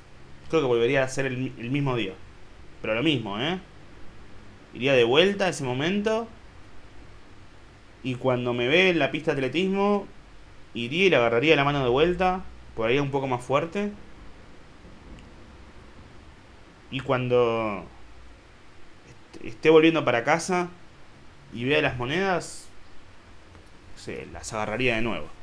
[0.53, 2.13] creo que volvería a ser el, mismo día.
[2.83, 3.59] Pero lo mismo, ¿eh?
[4.75, 6.29] Iría de vuelta a ese momento.
[8.03, 10.07] Y cuando me ve en la pista de atletismo,
[10.75, 12.43] iría y le agarraría la mano de vuelta.
[12.75, 13.93] Por ahí un poco más fuerte.
[16.91, 17.85] Y cuando
[19.43, 20.69] esté volviendo para casa
[21.53, 22.69] y vea las monedas,
[23.97, 25.42] se las agarraría de nuevo.